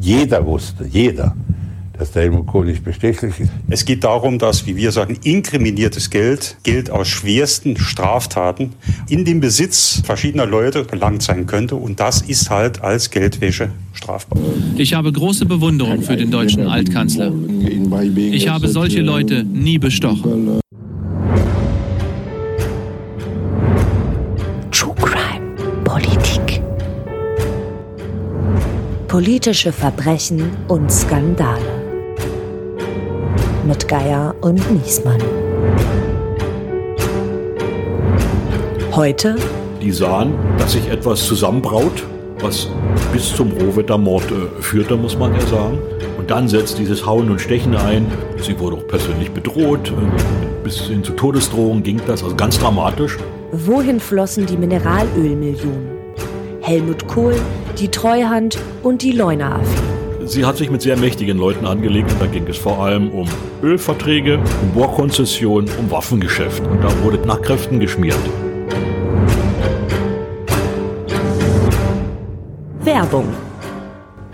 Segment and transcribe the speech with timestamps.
[0.00, 1.36] Jeder wusste, jeder,
[1.98, 3.50] dass der Helmut Kohl nicht bestechlich ist.
[3.68, 8.70] Es geht darum, dass, wie wir sagen, inkriminiertes Geld, Geld aus schwersten Straftaten,
[9.10, 11.76] in den Besitz verschiedener Leute gelangt sein könnte.
[11.76, 14.38] Und das ist halt als Geldwäsche strafbar.
[14.78, 17.30] Ich habe große Bewunderung für den deutschen Altkanzler.
[18.16, 20.60] Ich habe solche Leute nie bestochen.
[29.10, 31.58] Politische Verbrechen und Skandale
[33.66, 35.20] mit Geier und Niesmann.
[38.92, 39.34] Heute?
[39.82, 42.04] Die sahen, dass sich etwas zusammenbraut,
[42.38, 42.68] was
[43.12, 45.80] bis zum Rohwettermord äh, führte, muss man ja sagen.
[46.16, 48.06] Und dann setzt dieses Hauen und Stechen ein.
[48.40, 49.90] Sie wurde auch persönlich bedroht.
[49.90, 53.18] Äh, bis hin zu Todesdrohungen ging das, also ganz dramatisch.
[53.50, 55.98] Wohin flossen die Mineralölmillionen?
[56.60, 57.34] Helmut Kohl,
[57.80, 60.26] die Treuhand und die Leuna-Affäre.
[60.26, 63.26] Sie hat sich mit sehr mächtigen Leuten angelegt und da ging es vor allem um
[63.62, 66.62] Ölverträge, um Bohrkonzessionen, um Waffengeschäft.
[66.66, 68.18] Und da wurde nach Kräften geschmiert.
[72.80, 73.28] Werbung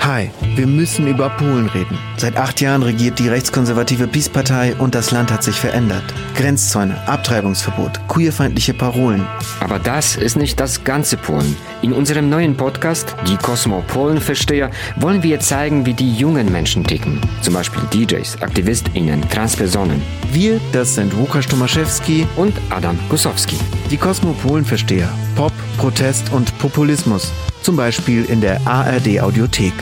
[0.06, 1.98] Hi, wir müssen über Polen reden.
[2.16, 6.04] Seit acht Jahren regiert die rechtskonservative PiS-Partei und das Land hat sich verändert.
[6.36, 9.26] Grenzzäune, Abtreibungsverbot, queerfeindliche Parolen.
[9.58, 11.56] Aber das ist nicht das ganze Polen.
[11.82, 17.20] In unserem neuen Podcast, die Kosmopolen-Versteher, wollen wir zeigen, wie die jungen Menschen ticken.
[17.40, 20.00] Zum Beispiel DJs, AktivistInnen, Transpersonen.
[20.30, 23.56] Wir, das sind Łukasz Tomaszewski und Adam Kusowski.
[23.90, 25.08] Die Kosmopolen-Versteher.
[25.34, 27.32] Pop, Protest und Populismus.
[27.62, 29.74] Zum Beispiel in der ARD-Audiothek.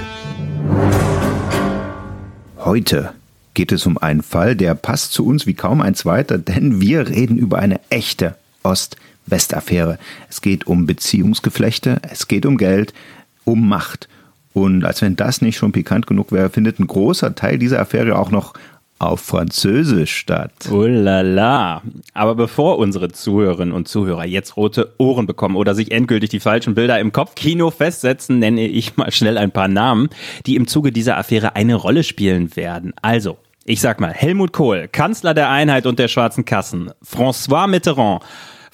[2.58, 3.12] Heute
[3.54, 7.08] geht es um einen Fall, der passt zu uns wie kaum ein zweiter, denn wir
[7.08, 9.98] reden über eine echte Ost-West-Affäre.
[10.28, 12.92] Es geht um Beziehungsgeflechte, es geht um Geld,
[13.44, 14.08] um Macht.
[14.52, 18.18] Und als wenn das nicht schon pikant genug wäre, findet ein großer Teil dieser Affäre
[18.18, 18.54] auch noch
[19.08, 20.52] auf Französisch statt.
[20.70, 21.82] Oh la la.
[22.12, 26.74] Aber bevor unsere Zuhörerinnen und Zuhörer jetzt rote Ohren bekommen oder sich endgültig die falschen
[26.74, 30.08] Bilder im Kopfkino festsetzen, nenne ich mal schnell ein paar Namen,
[30.46, 32.92] die im Zuge dieser Affäre eine Rolle spielen werden.
[33.02, 38.22] Also, ich sag mal, Helmut Kohl, Kanzler der Einheit und der schwarzen Kassen, François Mitterrand,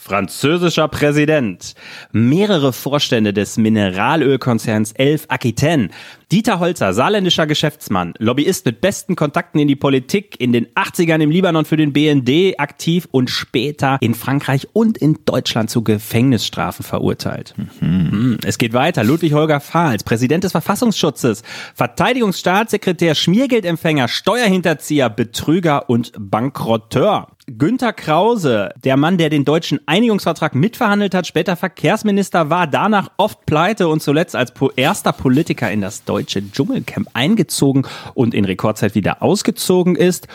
[0.00, 1.74] französischer Präsident,
[2.10, 5.90] mehrere Vorstände des Mineralölkonzerns Elf Aquitaine,
[6.32, 11.30] Dieter Holzer, saarländischer Geschäftsmann, Lobbyist mit besten Kontakten in die Politik, in den 80ern im
[11.30, 17.54] Libanon für den BND aktiv und später in Frankreich und in Deutschland zu Gefängnisstrafen verurteilt.
[17.80, 18.38] Mhm.
[18.44, 19.04] Es geht weiter.
[19.04, 21.42] Ludwig Holger Fahls, Präsident des Verfassungsschutzes,
[21.74, 27.28] Verteidigungsstaatssekretär, Schmiergeldempfänger, Steuerhinterzieher, Betrüger und Bankrotteur.
[27.58, 33.44] Günter Krause, der Mann, der den deutschen Einigungsvertrag mitverhandelt hat, später Verkehrsminister war, danach oft
[33.44, 39.22] pleite und zuletzt als erster Politiker in das deutsche Dschungelcamp eingezogen und in Rekordzeit wieder
[39.22, 40.28] ausgezogen ist.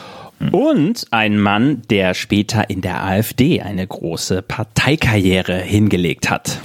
[0.52, 6.60] Und ein Mann, der später in der AfD eine große Parteikarriere hingelegt hat.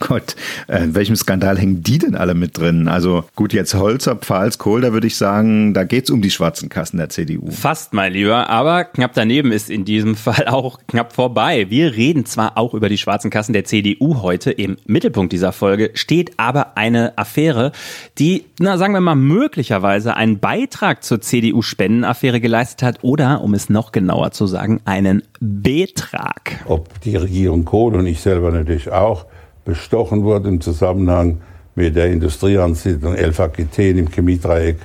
[0.00, 0.36] Gott,
[0.68, 2.88] äh, in welchem Skandal hängen die denn alle mit drin?
[2.88, 6.68] Also gut, jetzt Holzer, Pfahls, Kohl, da würde ich sagen, da geht's um die schwarzen
[6.68, 7.50] Kassen der CDU.
[7.50, 11.66] Fast, mein Lieber, aber knapp daneben ist in diesem Fall auch knapp vorbei.
[11.70, 15.90] Wir reden zwar auch über die schwarzen Kassen der CDU heute, im Mittelpunkt dieser Folge
[15.94, 17.72] steht aber eine Affäre,
[18.18, 23.68] die, na sagen wir mal, möglicherweise einen Beitrag zur CDU-Spendenaffäre geleistet hat oder, um es
[23.68, 26.64] noch genauer zu sagen, einen Betrag.
[26.66, 29.26] Ob die Regierung Kohl und ich selber natürlich auch
[29.64, 31.40] bestochen wurde im Zusammenhang
[31.74, 34.78] mit der Industrieansiedlung Aquitaine im Chemiedreieck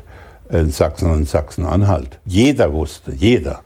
[0.49, 2.19] in Sachsen und Sachsen-Anhalt.
[2.25, 3.61] Jeder wusste, jeder,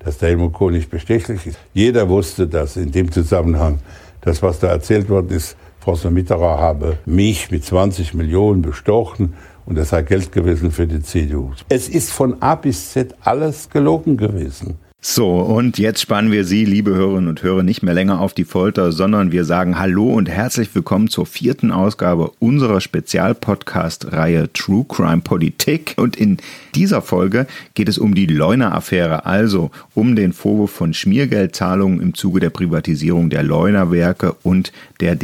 [0.00, 1.58] dass der Helmut Kohl nicht bestechlich ist.
[1.72, 3.78] Jeder wusste, dass in dem Zusammenhang
[4.20, 9.34] das, was da erzählt worden ist, François Mitterrand habe mich mit 20 Millionen bestochen
[9.66, 11.52] und das sei Geld gewesen für die CDU.
[11.68, 14.78] Es ist von A bis Z alles gelogen gewesen.
[15.08, 18.44] So, und jetzt spannen wir Sie, liebe Hörerinnen und Hörer, nicht mehr länger auf die
[18.44, 25.22] Folter, sondern wir sagen Hallo und herzlich willkommen zur vierten Ausgabe unserer Spezialpodcast-Reihe True Crime
[25.22, 25.94] Politik.
[25.96, 26.38] Und in
[26.74, 32.40] dieser Folge geht es um die Leuna-Affäre, also um den Vorwurf von Schmiergeldzahlungen im Zuge
[32.40, 35.14] der Privatisierung der Leuner-Werke und der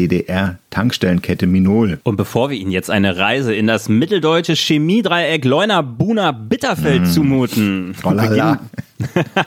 [0.72, 2.00] DDR-Tankstellenkette Minol.
[2.02, 7.06] Und bevor wir Ihnen jetzt eine Reise in das mitteldeutsche Chemiedreieck Leuna-Buna-Bitterfeld mm.
[7.06, 8.58] zumuten, oh beginnen,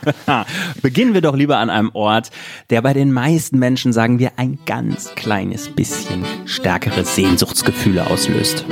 [0.81, 2.31] beginnen wir doch lieber an einem Ort,
[2.69, 8.65] der bei den meisten Menschen, sagen wir, ein ganz kleines bisschen stärkere Sehnsuchtsgefühle auslöst.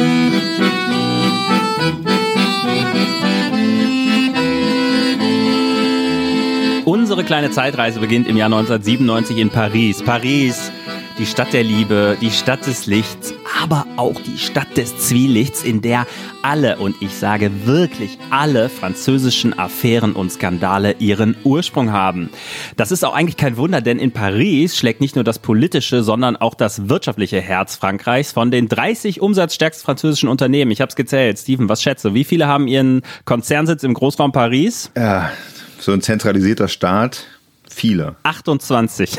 [6.86, 10.04] Unsere kleine Zeitreise beginnt im Jahr 1997 in Paris.
[10.04, 10.72] Paris,
[11.20, 15.82] die Stadt der Liebe, die Stadt des Lichts, aber auch die Stadt des Zwielichts, in
[15.82, 16.08] der
[16.42, 22.30] alle, und ich sage wirklich alle französischen Affären und Skandale ihren Ursprung haben.
[22.78, 26.36] Das ist auch eigentlich kein Wunder, denn in Paris schlägt nicht nur das politische, sondern
[26.36, 30.72] auch das wirtschaftliche Herz Frankreichs von den 30 umsatzstärksten französischen Unternehmen.
[30.72, 31.38] Ich habe es gezählt.
[31.38, 32.14] Steven, was schätze?
[32.14, 34.92] Wie viele haben ihren Konzernsitz im Großraum Paris?
[34.98, 35.32] Ja,
[35.80, 37.26] so ein zentralisierter Staat.
[37.70, 38.16] Viele.
[38.24, 39.18] 28.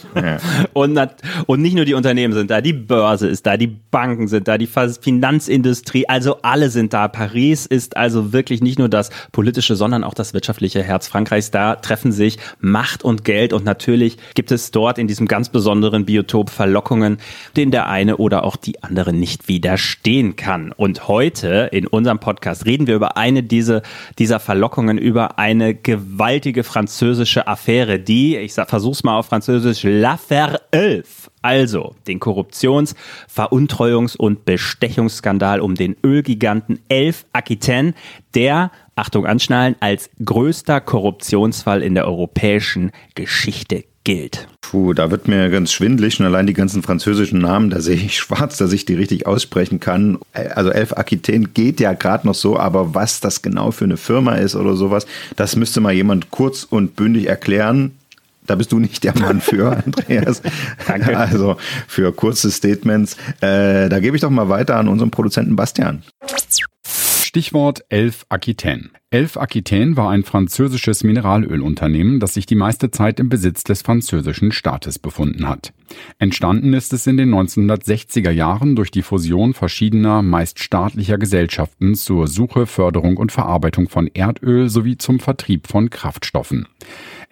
[0.72, 0.98] Und,
[1.46, 4.56] und nicht nur die Unternehmen sind da, die Börse ist da, die Banken sind da,
[4.56, 7.08] die Finanzindustrie, also alle sind da.
[7.08, 11.50] Paris ist also wirklich nicht nur das politische, sondern auch das wirtschaftliche Herz Frankreichs.
[11.50, 16.06] Da treffen sich Macht und Geld und natürlich gibt es dort in diesem ganz besonderen
[16.06, 17.18] Biotop Verlockungen,
[17.56, 20.72] denen der eine oder auch die andere nicht widerstehen kann.
[20.72, 23.82] Und heute in unserem Podcast reden wir über eine dieser,
[24.18, 31.30] dieser Verlockungen, über eine gewaltige französische Affäre, die, ich versuch's mal auf Französisch, L'Affaire 11,
[31.42, 32.94] also den Korruptions-,
[33.32, 37.94] Veruntreuungs- und Bestechungsskandal um den Ölgiganten Elf Aquitaine,
[38.34, 44.48] der, Achtung anschnallen, als größter Korruptionsfall in der europäischen Geschichte gilt.
[44.60, 48.18] Puh, da wird mir ganz schwindlig und allein die ganzen französischen Namen, da sehe ich
[48.18, 50.18] schwarz, dass ich die richtig aussprechen kann.
[50.32, 54.34] Also Elf Aquitaine geht ja gerade noch so, aber was das genau für eine Firma
[54.34, 55.06] ist oder sowas,
[55.36, 57.92] das müsste mal jemand kurz und bündig erklären.
[58.52, 60.42] Da bist du nicht der Mann für, Andreas.
[60.86, 61.16] Danke.
[61.16, 61.56] Also
[61.88, 63.16] für kurze Statements.
[63.40, 66.02] Äh, da gebe ich doch mal weiter an unseren Produzenten Bastian.
[66.84, 68.90] Stichwort Elf Aquitaine.
[69.08, 74.52] Elf Aquitaine war ein französisches Mineralölunternehmen, das sich die meiste Zeit im Besitz des französischen
[74.52, 75.72] Staates befunden hat.
[76.18, 82.28] Entstanden ist es in den 1960er Jahren durch die Fusion verschiedener, meist staatlicher Gesellschaften zur
[82.28, 86.68] Suche, Förderung und Verarbeitung von Erdöl sowie zum Vertrieb von Kraftstoffen.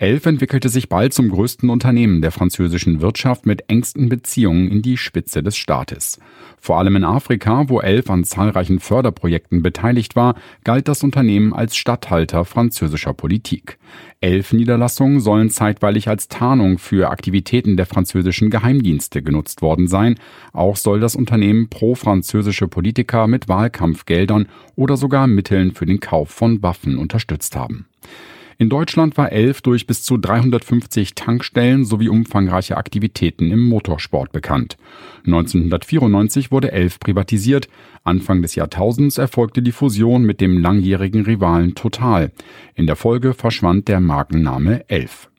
[0.00, 4.96] Elf entwickelte sich bald zum größten Unternehmen der französischen Wirtschaft mit engsten Beziehungen in die
[4.96, 6.18] Spitze des Staates.
[6.58, 11.76] Vor allem in Afrika, wo Elf an zahlreichen Förderprojekten beteiligt war, galt das Unternehmen als
[11.76, 13.76] Statthalter französischer Politik.
[14.22, 20.14] Elf Niederlassungen sollen zeitweilig als Tarnung für Aktivitäten der französischen Geheimdienste genutzt worden sein.
[20.54, 26.62] Auch soll das Unternehmen pro-französische Politiker mit Wahlkampfgeldern oder sogar Mitteln für den Kauf von
[26.62, 27.84] Waffen unterstützt haben.
[28.60, 34.76] In Deutschland war Elf durch bis zu 350 Tankstellen sowie umfangreiche Aktivitäten im Motorsport bekannt.
[35.24, 37.68] 1994 wurde Elf privatisiert.
[38.04, 42.32] Anfang des Jahrtausends erfolgte die Fusion mit dem langjährigen Rivalen Total.
[42.74, 45.30] In der Folge verschwand der Markenname Elf.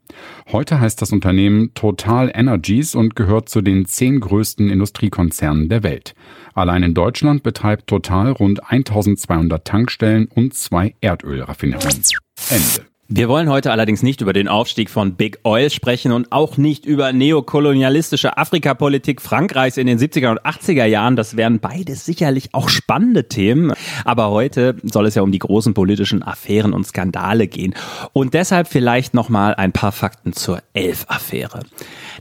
[0.51, 6.15] Heute heißt das Unternehmen Total Energies und gehört zu den zehn größten Industriekonzernen der Welt.
[6.56, 12.01] Allein in Deutschland betreibt Total rund 1200 Tankstellen und zwei Erdölraffinerien.
[12.50, 12.90] Ende.
[13.13, 16.85] Wir wollen heute allerdings nicht über den Aufstieg von Big Oil sprechen und auch nicht
[16.85, 21.17] über neokolonialistische Afrikapolitik Frankreichs in den 70er und 80er Jahren.
[21.17, 23.73] Das wären beides sicherlich auch spannende Themen.
[24.05, 27.75] Aber heute soll es ja um die großen politischen Affären und Skandale gehen.
[28.13, 31.63] Und deshalb vielleicht nochmal ein paar Fakten zur Elf-Affäre.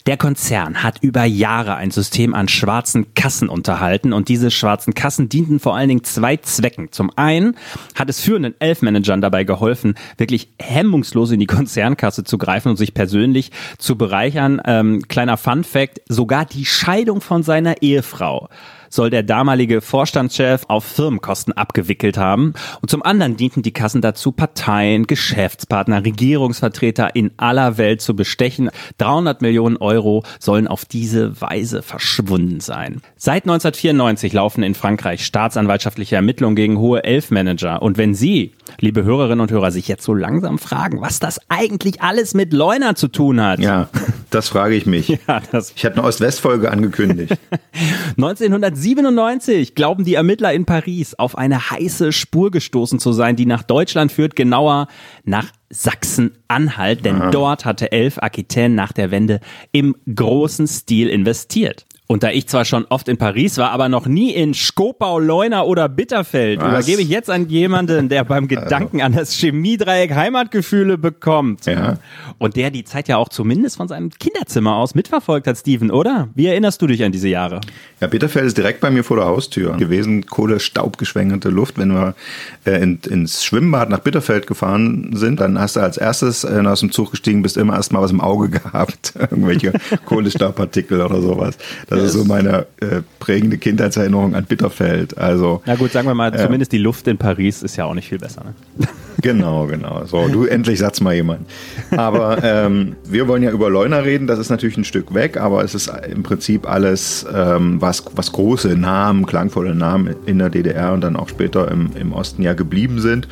[0.06, 5.28] Der Konzern hat über Jahre ein System an schwarzen Kassen unterhalten und diese schwarzen Kassen
[5.28, 6.90] dienten vor allen Dingen zwei Zwecken.
[6.90, 7.56] Zum einen
[7.94, 10.48] hat es führenden Elf-Managern dabei geholfen, wirklich
[10.80, 14.60] hemmungslos in die Konzernkasse zu greifen und sich persönlich zu bereichern.
[14.64, 18.48] Ähm, kleiner Fun Fact, sogar die Scheidung von seiner Ehefrau
[18.90, 22.54] soll der damalige Vorstandschef auf Firmenkosten abgewickelt haben.
[22.82, 28.70] Und zum anderen dienten die Kassen dazu, Parteien, Geschäftspartner, Regierungsvertreter in aller Welt zu bestechen.
[28.98, 33.00] 300 Millionen Euro sollen auf diese Weise verschwunden sein.
[33.16, 37.80] Seit 1994 laufen in Frankreich staatsanwaltschaftliche Ermittlungen gegen hohe Elfmanager.
[37.82, 42.02] Und wenn Sie, liebe Hörerinnen und Hörer, sich jetzt so langsam fragen, was das eigentlich
[42.02, 43.60] alles mit Leuna zu tun hat.
[43.60, 43.88] Ja,
[44.30, 45.18] das frage ich mich.
[45.28, 47.36] Ja, das ich hatte eine Ost-West-Folge angekündigt.
[48.16, 53.62] 1997 glauben die Ermittler in Paris auf eine heiße Spur gestoßen zu sein, die nach
[53.62, 54.88] Deutschland führt, genauer
[55.24, 57.30] nach Sachsen-Anhalt, denn Aha.
[57.30, 59.40] dort hatte Elf Aquitaine nach der Wende
[59.72, 61.86] im großen Stil investiert.
[62.10, 65.62] Und da ich zwar schon oft in Paris war, aber noch nie in Skopau, Leuna
[65.62, 66.66] oder Bitterfeld, Was?
[66.66, 68.64] übergebe ich jetzt an jemanden, der beim also.
[68.64, 71.66] Gedanken an das Chemiedreieck Heimatgefühle bekommt.
[71.66, 71.98] Ja.
[72.38, 76.28] Und der die Zeit ja auch zumindest von seinem Kinderzimmer aus mitverfolgt hat, Steven, oder?
[76.34, 77.60] Wie erinnerst du dich an diese Jahre?
[78.00, 80.26] Ja, Bitterfeld ist direkt bei mir vor der Haustür gewesen.
[80.26, 81.78] Kohle, staubgeschwängerte Luft.
[81.78, 82.16] Wenn wir
[82.64, 86.80] äh, in, ins Schwimmbad nach Bitterfeld gefahren sind, dann hast du als erstes äh, aus
[86.80, 89.12] dem Zug gestiegen, bist immer erst mal was im Auge gehabt.
[89.16, 89.74] Irgendwelche
[90.06, 91.56] Kohlestaubpartikel oder sowas.
[91.88, 95.18] Das Ist so meine äh, prägende Kindheitserinnerung an Bitterfeld.
[95.18, 97.94] Also, Na gut, sagen wir mal, äh, zumindest die Luft in Paris ist ja auch
[97.94, 98.44] nicht viel besser.
[98.44, 98.88] Ne?
[99.22, 100.04] Genau, genau.
[100.06, 101.46] So, du endlich sagst mal jemand.
[101.94, 105.62] Aber ähm, wir wollen ja über Leuna reden, das ist natürlich ein Stück weg, aber
[105.62, 110.92] es ist im Prinzip alles, ähm, was, was große Namen, klangvolle Namen in der DDR
[110.92, 113.28] und dann auch später im, im Osten ja geblieben sind.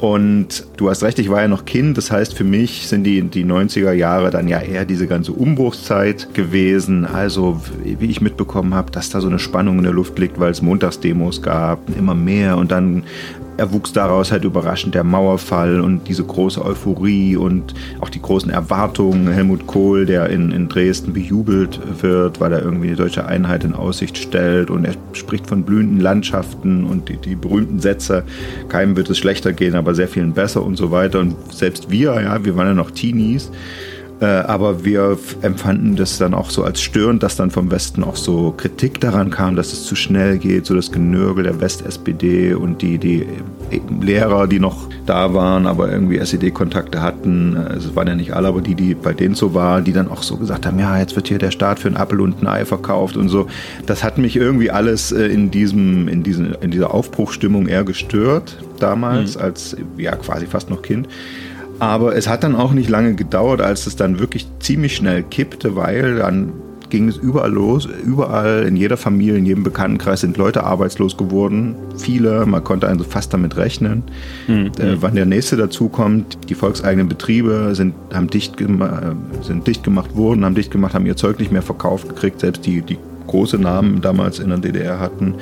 [0.00, 1.98] Und du hast recht, ich war ja noch Kind.
[1.98, 6.32] Das heißt, für mich sind die, die 90er Jahre dann ja eher diese ganze Umbruchszeit
[6.32, 7.04] gewesen.
[7.04, 10.52] Also, wie ich mitbekommen habe, dass da so eine Spannung in der Luft liegt, weil
[10.52, 12.56] es Montagsdemos gab, immer mehr.
[12.56, 13.04] Und dann
[13.60, 19.28] erwuchs daraus halt überraschend der Mauerfall und diese große Euphorie und auch die großen Erwartungen.
[19.28, 23.74] Helmut Kohl, der in, in Dresden bejubelt wird, weil er irgendwie die deutsche Einheit in
[23.74, 28.24] Aussicht stellt und er spricht von blühenden Landschaften und die, die berühmten Sätze,
[28.68, 31.20] keinem wird es schlechter gehen, aber sehr vielen besser und so weiter.
[31.20, 33.50] Und selbst wir, ja, wir waren ja noch Teenies,
[34.20, 38.16] äh, aber wir empfanden das dann auch so als störend, dass dann vom Westen auch
[38.16, 42.82] so Kritik daran kam, dass es zu schnell geht, so das Genörgel der West-SPD und
[42.82, 43.26] die, die
[44.00, 48.48] Lehrer, die noch da waren, aber irgendwie SED-Kontakte hatten, äh, es waren ja nicht alle,
[48.48, 51.16] aber die, die bei denen so war, die dann auch so gesagt haben, ja, jetzt
[51.16, 53.46] wird hier der Staat für ein Apfel und ein Ei verkauft und so.
[53.86, 58.58] Das hat mich irgendwie alles äh, in, diesem, in, diesen, in dieser Aufbruchstimmung eher gestört
[58.78, 59.42] damals, mhm.
[59.42, 61.08] als ja quasi fast noch Kind.
[61.80, 65.76] Aber es hat dann auch nicht lange gedauert, als es dann wirklich ziemlich schnell kippte,
[65.76, 66.52] weil dann
[66.90, 67.86] ging es überall los.
[68.04, 71.76] Überall, in jeder Familie, in jedem Bekanntenkreis sind Leute arbeitslos geworden.
[71.96, 74.02] Viele, man konnte also fast damit rechnen.
[74.46, 74.72] Mhm.
[74.78, 78.56] Äh, wann der nächste dazukommt, die volkseigenen Betriebe sind, haben dicht,
[79.42, 82.40] sind dicht gemacht worden, haben dicht gemacht, haben ihr Zeug nicht mehr verkauft gekriegt.
[82.40, 82.98] Selbst die, die
[83.30, 85.36] große Namen damals in der DDR hatten.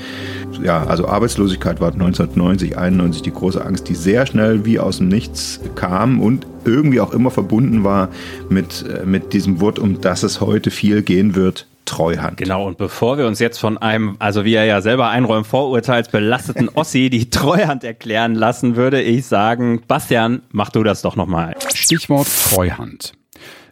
[0.62, 5.08] Ja, also Arbeitslosigkeit war 1990, 91 die große Angst, die sehr schnell wie aus dem
[5.08, 8.08] Nichts kam und irgendwie auch immer verbunden war
[8.50, 12.36] mit, äh, mit diesem Wort, um das es heute viel gehen wird, Treuhand.
[12.36, 16.68] Genau, und bevor wir uns jetzt von einem, also wie er ja selber einräumt, vorurteilsbelasteten
[16.74, 21.56] Ossi die Treuhand erklären lassen, würde ich sagen, Bastian, mach du das doch nochmal.
[21.74, 23.14] Stichwort Treuhand.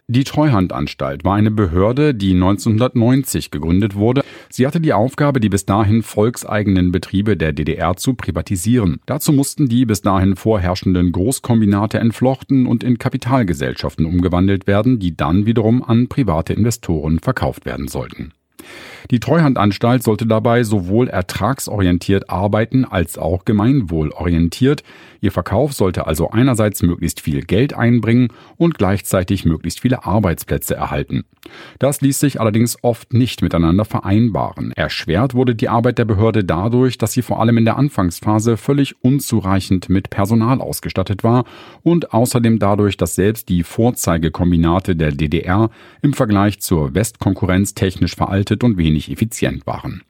[0.09, 4.23] Die Treuhandanstalt war eine Behörde, die 1990 gegründet wurde.
[4.49, 9.01] Sie hatte die Aufgabe, die bis dahin volkseigenen Betriebe der DDR zu privatisieren.
[9.05, 15.45] Dazu mussten die bis dahin vorherrschenden Großkombinate entflochten und in Kapitalgesellschaften umgewandelt werden, die dann
[15.45, 18.31] wiederum an private Investoren verkauft werden sollten.
[19.11, 24.83] Die Treuhandanstalt sollte dabei sowohl ertragsorientiert arbeiten als auch gemeinwohlorientiert.
[25.21, 31.23] Ihr Verkauf sollte also einerseits möglichst viel Geld einbringen und gleichzeitig möglichst viele Arbeitsplätze erhalten.
[31.79, 34.73] Das ließ sich allerdings oft nicht miteinander vereinbaren.
[34.73, 38.95] Erschwert wurde die Arbeit der Behörde dadurch, dass sie vor allem in der Anfangsphase völlig
[39.03, 41.45] unzureichend mit Personal ausgestattet war
[41.83, 45.69] und außerdem dadurch, dass selbst die Vorzeigekombinate der DDR
[46.01, 48.15] im Vergleich zur Westkonkurrenz technisch
[48.47, 50.03] veraltet und wenig effizient waren.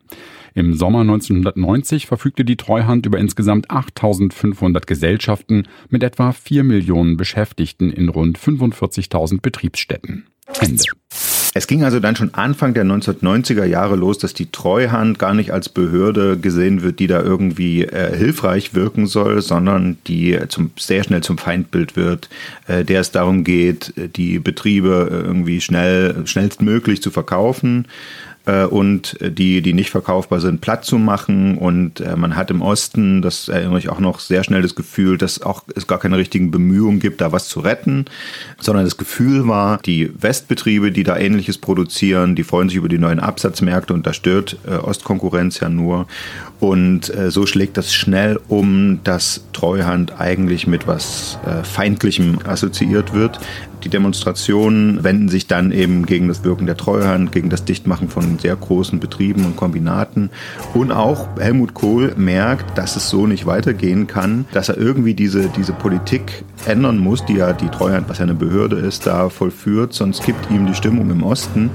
[0.53, 7.91] Im Sommer 1990 verfügte die Treuhand über insgesamt 8500 Gesellschaften mit etwa 4 Millionen Beschäftigten
[7.91, 10.25] in rund 45.000 Betriebsstätten.
[10.60, 10.84] Ende.
[11.53, 15.51] Es ging also dann schon Anfang der 1990er Jahre los, dass die Treuhand gar nicht
[15.51, 21.03] als Behörde gesehen wird, die da irgendwie äh, hilfreich wirken soll, sondern die zum, sehr
[21.03, 22.29] schnell zum Feindbild wird,
[22.67, 29.61] äh, der es darum geht, die Betriebe irgendwie schnell, schnellstmöglich zu verkaufen äh, und die,
[29.61, 31.57] die nicht verkaufbar sind, platt zu machen.
[31.57, 35.17] Und äh, man hat im Osten, das erinnere ich auch noch, sehr schnell das Gefühl,
[35.17, 38.05] dass auch es gar keine richtigen Bemühungen gibt, da was zu retten,
[38.59, 42.99] sondern das Gefühl war, die Westbetriebe, die da Ähnliches produzieren, die freuen sich über die
[42.99, 46.07] neuen Absatzmärkte und da stört äh, Ostkonkurrenz ja nur.
[46.59, 53.13] Und äh, so schlägt das schnell um, dass Treuhand eigentlich mit was äh, Feindlichem assoziiert
[53.13, 53.39] wird.
[53.83, 58.39] Die Demonstrationen wenden sich dann eben gegen das Wirken der Treuhand, gegen das Dichtmachen von
[58.39, 60.31] sehr großen Betrieben und Kombinaten.
[60.73, 65.49] Und auch Helmut Kohl merkt, dass es so nicht weitergehen kann, dass er irgendwie diese,
[65.49, 69.93] diese Politik ändern muss, die ja die Treuhand, was ja eine Behörde ist, da vollführt,
[69.93, 71.69] sonst kippt ihm die Stimmung im Osten.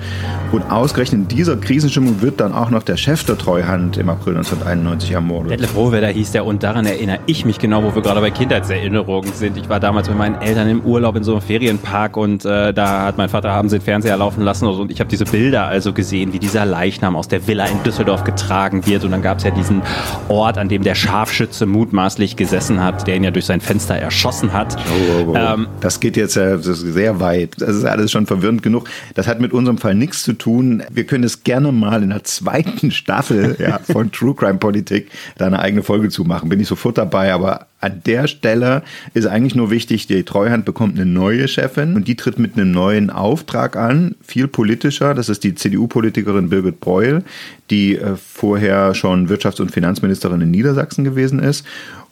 [0.51, 4.37] Und ausgerechnet in dieser Krisenstimmung wird dann auch noch der Chef der Treuhand im April
[4.37, 4.72] 1991
[5.11, 5.53] ermordet.
[5.53, 9.33] Detlef Rohwedder hieß der und daran erinnere ich mich genau, wo wir gerade bei Kindheitserinnerungen
[9.33, 9.57] sind.
[9.57, 13.03] Ich war damals mit meinen Eltern im Urlaub in so einem Ferienpark und äh, da
[13.05, 16.33] hat mein Vater abends den Fernseher laufen lassen und ich habe diese Bilder also gesehen,
[16.33, 19.51] wie dieser Leichnam aus der Villa in Düsseldorf getragen wird und dann gab es ja
[19.51, 19.83] diesen
[20.29, 24.53] Ort, an dem der Scharfschütze mutmaßlich gesessen hat, der ihn ja durch sein Fenster erschossen
[24.53, 24.77] hat.
[24.77, 25.37] Oh, oh, oh.
[25.37, 27.57] Ähm, das geht jetzt ja sehr weit.
[27.59, 28.89] Das ist alles schon verwirrend genug.
[29.15, 30.83] Das hat mit unserem Fall nichts zu tun.
[30.91, 35.47] Wir können es gerne mal in der zweiten Staffel ja, von True Crime Politik da
[35.47, 36.49] eine eigene Folge zu machen.
[36.49, 40.95] Bin ich sofort dabei, aber an der Stelle ist eigentlich nur wichtig, die Treuhand bekommt
[40.97, 45.15] eine neue Chefin und die tritt mit einem neuen Auftrag an, viel politischer.
[45.15, 47.25] Das ist die CDU-Politikerin Birgit Breuel,
[47.71, 51.67] die äh, vorher schon Wirtschafts- und Finanzministerin in Niedersachsen gewesen ist.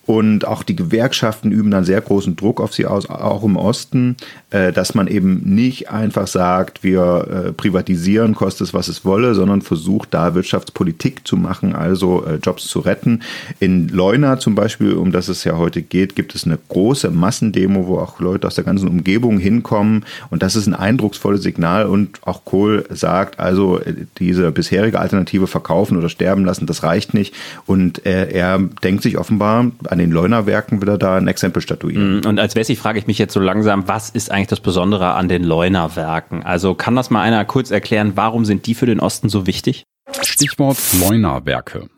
[0.06, 4.16] Und auch die Gewerkschaften üben dann sehr großen Druck auf sie aus, auch im Osten,
[4.50, 9.34] äh, dass man eben nicht einfach sagt, wir äh, privatisieren, kostet es, was es wolle,
[9.34, 13.20] sondern versucht da Wirtschaftspolitik zu machen, also äh, Jobs zu retten.
[13.60, 17.86] In Leuna zum Beispiel, um das es ja heute geht, gibt es eine große Massendemo,
[17.86, 20.06] wo auch Leute aus der ganzen Umgebung hinkommen.
[20.30, 21.86] Und das ist ein eindrucksvolles Signal.
[21.86, 23.80] Und auch Kohl sagt, also
[24.18, 27.34] diese bisherige Alternative verkaufen oder sterben lassen, das reicht nicht.
[27.66, 32.20] Und er denkt sich offenbar, an den Leuner-Werken will er da ein Exempel statuieren.
[32.20, 35.14] Mm, und als Wessi frage ich mich jetzt so langsam, was ist eigentlich das Besondere
[35.14, 36.42] an den Leuner-Werken?
[36.42, 39.84] Also kann das mal einer kurz erklären, warum sind die für den Osten so wichtig?
[40.22, 41.88] Stichwort Leuner-Werke.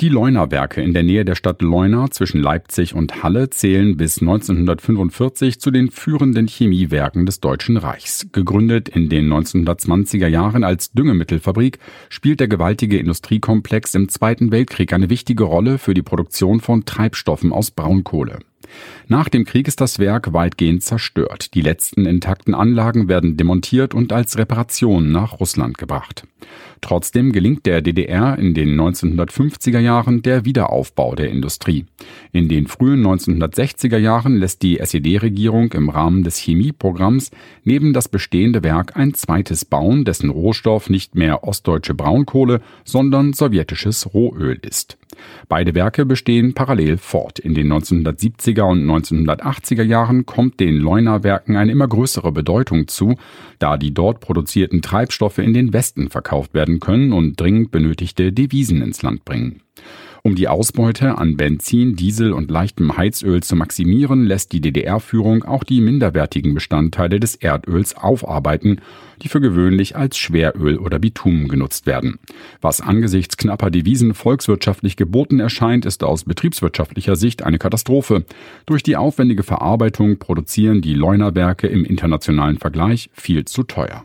[0.00, 5.60] Die Leuna-Werke in der Nähe der Stadt Leuna zwischen Leipzig und Halle zählen bis 1945
[5.60, 8.26] zu den führenden Chemiewerken des Deutschen Reichs.
[8.32, 15.10] Gegründet in den 1920er Jahren als Düngemittelfabrik, spielt der gewaltige Industriekomplex im Zweiten Weltkrieg eine
[15.10, 18.38] wichtige Rolle für die Produktion von Treibstoffen aus Braunkohle.
[19.06, 21.54] Nach dem Krieg ist das Werk weitgehend zerstört.
[21.54, 26.24] Die letzten intakten Anlagen werden demontiert und als Reparation nach Russland gebracht.
[26.80, 31.84] Trotzdem gelingt der DDR in den 1950er Jahren der Wiederaufbau der Industrie.
[32.32, 37.30] In den frühen 1960er Jahren lässt die SED-Regierung im Rahmen des Chemieprogramms
[37.64, 44.14] neben das bestehende Werk ein zweites bauen, dessen Rohstoff nicht mehr ostdeutsche Braunkohle, sondern sowjetisches
[44.14, 44.96] Rohöl ist.
[45.48, 47.38] Beide Werke bestehen parallel fort.
[47.38, 53.16] In den 1970er und 1980er Jahren kommt den Leuna-Werken eine immer größere Bedeutung zu,
[53.58, 58.82] da die dort produzierten Treibstoffe in den Westen verkauft werden können und dringend benötigte Devisen
[58.82, 59.62] ins Land bringen.
[60.22, 65.64] Um die Ausbeute an Benzin, Diesel und leichtem Heizöl zu maximieren, lässt die DDR-Führung auch
[65.64, 68.82] die minderwertigen Bestandteile des Erdöls aufarbeiten,
[69.22, 72.18] die für gewöhnlich als Schweröl oder Bitumen genutzt werden.
[72.60, 78.26] Was angesichts knapper Devisen volkswirtschaftlich geboten erscheint, ist aus betriebswirtschaftlicher Sicht eine Katastrophe.
[78.66, 84.04] Durch die aufwendige Verarbeitung produzieren die Leunerwerke im internationalen Vergleich viel zu teuer.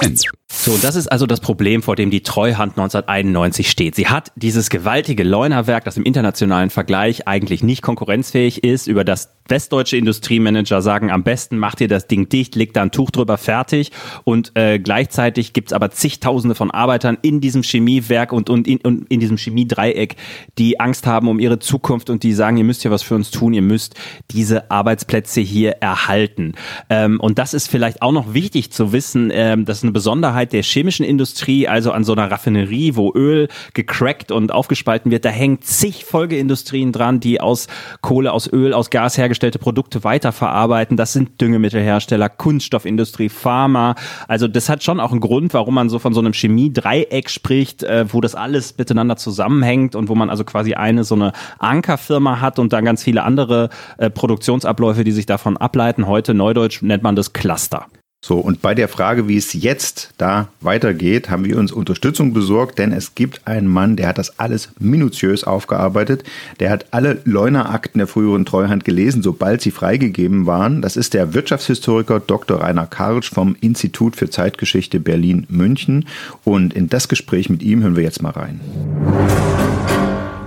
[0.00, 0.22] Ende.
[0.50, 3.94] So, das ist also das Problem, vor dem die Treuhand 1991 steht.
[3.94, 9.30] Sie hat dieses gewaltige Leunerwerk, das im internationalen Vergleich eigentlich nicht konkurrenzfähig ist, über das
[9.48, 13.36] westdeutsche Industriemanager sagen, am besten macht ihr das Ding dicht, legt da ein Tuch drüber,
[13.36, 13.90] fertig.
[14.24, 19.10] Und äh, gleichzeitig gibt's aber zigtausende von Arbeitern in diesem Chemiewerk und, und, in, und
[19.10, 20.16] in diesem Chemiedreieck,
[20.56, 23.30] die Angst haben um ihre Zukunft und die sagen, ihr müsst ja was für uns
[23.30, 23.96] tun, ihr müsst
[24.30, 26.52] diese Arbeitsplätze hier erhalten.
[26.88, 30.33] Ähm, und das ist vielleicht auch noch wichtig zu wissen, ähm, das ist eine Besonderheit
[30.52, 35.30] der chemischen Industrie, also an so einer Raffinerie, wo Öl gecrackt und aufgespalten wird, da
[35.30, 37.66] hängen zig Folgeindustrien dran, die aus
[38.00, 40.96] Kohle, aus Öl, aus Gas hergestellte Produkte weiterverarbeiten.
[40.96, 43.94] Das sind Düngemittelhersteller, Kunststoffindustrie, Pharma.
[44.28, 47.82] Also das hat schon auch einen Grund, warum man so von so einem Chemie-Dreieck spricht,
[47.82, 52.40] äh, wo das alles miteinander zusammenhängt und wo man also quasi eine so eine Ankerfirma
[52.40, 56.06] hat und dann ganz viele andere äh, Produktionsabläufe, die sich davon ableiten.
[56.06, 57.86] Heute neudeutsch nennt man das Cluster.
[58.26, 62.78] So, und bei der Frage, wie es jetzt da weitergeht, haben wir uns Unterstützung besorgt,
[62.78, 66.24] denn es gibt einen Mann, der hat das alles minutiös aufgearbeitet.
[66.58, 70.80] Der hat alle Leuner-Akten der früheren Treuhand gelesen, sobald sie freigegeben waren.
[70.80, 72.62] Das ist der Wirtschaftshistoriker Dr.
[72.62, 76.06] Rainer Karlsch vom Institut für Zeitgeschichte Berlin-München.
[76.44, 78.58] Und in das Gespräch mit ihm hören wir jetzt mal rein.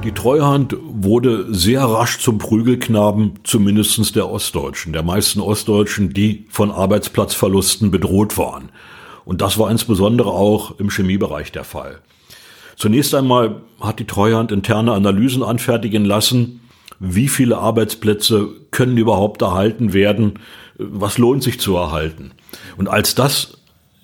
[0.07, 6.71] Die Treuhand wurde sehr rasch zum Prügelknaben, zumindest der Ostdeutschen, der meisten Ostdeutschen, die von
[6.71, 8.69] Arbeitsplatzverlusten bedroht waren.
[9.25, 11.99] Und das war insbesondere auch im Chemiebereich der Fall.
[12.77, 16.61] Zunächst einmal hat die Treuhand interne Analysen anfertigen lassen,
[17.01, 20.39] wie viele Arbeitsplätze können überhaupt erhalten werden,
[20.77, 22.31] was lohnt sich zu erhalten.
[22.77, 23.57] Und als das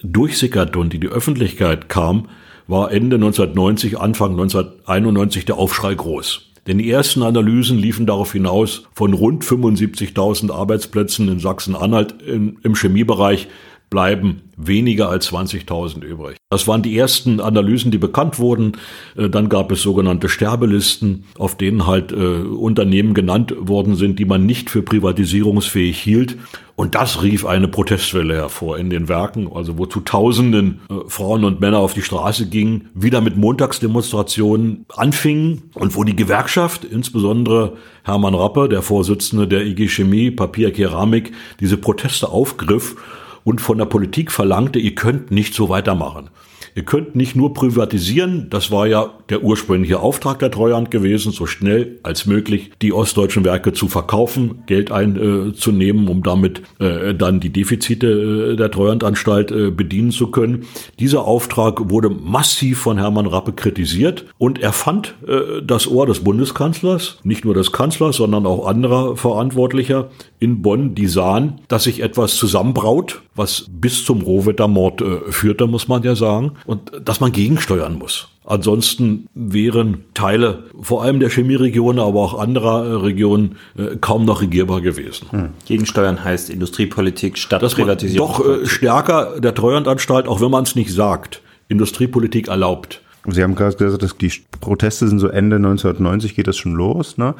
[0.03, 2.27] durchsickerte und in die Öffentlichkeit kam,
[2.67, 6.49] war Ende 1990, Anfang 1991 der Aufschrei groß.
[6.65, 13.49] Denn die ersten Analysen liefen darauf hinaus, von rund 75.000 Arbeitsplätzen in Sachsen-Anhalt im Chemiebereich
[13.93, 16.37] bleiben weniger als 20.000 übrig.
[16.49, 18.71] Das waren die ersten Analysen, die bekannt wurden.
[19.15, 24.25] Äh, dann gab es sogenannte Sterbelisten, auf denen halt äh, Unternehmen genannt worden sind, die
[24.25, 26.37] man nicht für privatisierungsfähig hielt.
[26.75, 31.59] Und das rief eine Protestwelle hervor in den Werken, also wozu Tausenden äh, Frauen und
[31.61, 38.33] Männer auf die Straße gingen, wieder mit Montagsdemonstrationen anfingen und wo die Gewerkschaft, insbesondere Hermann
[38.33, 42.95] Rappe, der Vorsitzende der IG Chemie, Papier, Keramik, diese Proteste aufgriff
[43.43, 46.29] und von der Politik verlangte, ihr könnt nicht so weitermachen.
[46.75, 51.45] Ihr könnt nicht nur privatisieren, das war ja der ursprüngliche Auftrag der Treuhand gewesen, so
[51.45, 57.51] schnell als möglich die ostdeutschen Werke zu verkaufen, Geld einzunehmen, um damit äh, dann die
[57.51, 60.65] Defizite äh, der Treuhandanstalt äh, bedienen zu können.
[60.99, 66.21] Dieser Auftrag wurde massiv von Hermann Rappe kritisiert und er fand äh, das Ohr des
[66.21, 72.01] Bundeskanzlers, nicht nur des Kanzlers, sondern auch anderer Verantwortlicher in Bonn, die sahen, dass sich
[72.01, 77.31] etwas zusammenbraut, was bis zum Rohwettermord äh, führte, muss man ja sagen, und dass man
[77.31, 78.29] gegensteuern muss.
[78.45, 84.81] Ansonsten wären Teile vor allem der Chemieregion, aber auch anderer Regionen äh, kaum noch regierbar
[84.81, 85.27] gewesen.
[85.29, 85.49] Hm.
[85.65, 88.27] Gegensteuern heißt Industriepolitik statt Dass Privatisierung.
[88.27, 93.01] Doch äh, stärker der Treuhandanstalt, auch wenn man es nicht sagt, Industriepolitik erlaubt.
[93.25, 97.17] Sie haben gerade gesagt, dass die Proteste sind so Ende 1990 geht das schon los.
[97.17, 97.35] Ne?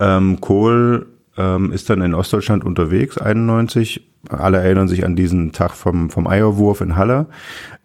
[0.00, 4.02] Ähm, Kohl ähm, ist dann in Ostdeutschland unterwegs, 91.
[4.28, 7.26] Alle erinnern sich an diesen Tag vom, vom Eierwurf in Halle.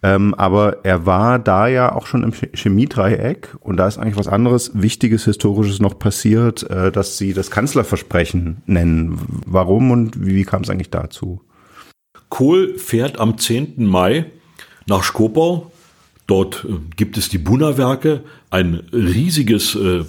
[0.02, 4.28] Ähm, aber er war da ja auch schon im Chemiedreieck und da ist eigentlich was
[4.28, 9.20] anderes Wichtiges, Historisches noch passiert, äh, dass Sie das Kanzlerversprechen nennen.
[9.46, 11.42] Warum und wie, wie kam es eigentlich dazu?
[12.30, 13.76] Kohl fährt am 10.
[13.78, 14.26] Mai
[14.88, 15.72] nach Skopau.
[16.28, 20.04] Dort äh, gibt es die Buna-Werke, ein riesiges äh,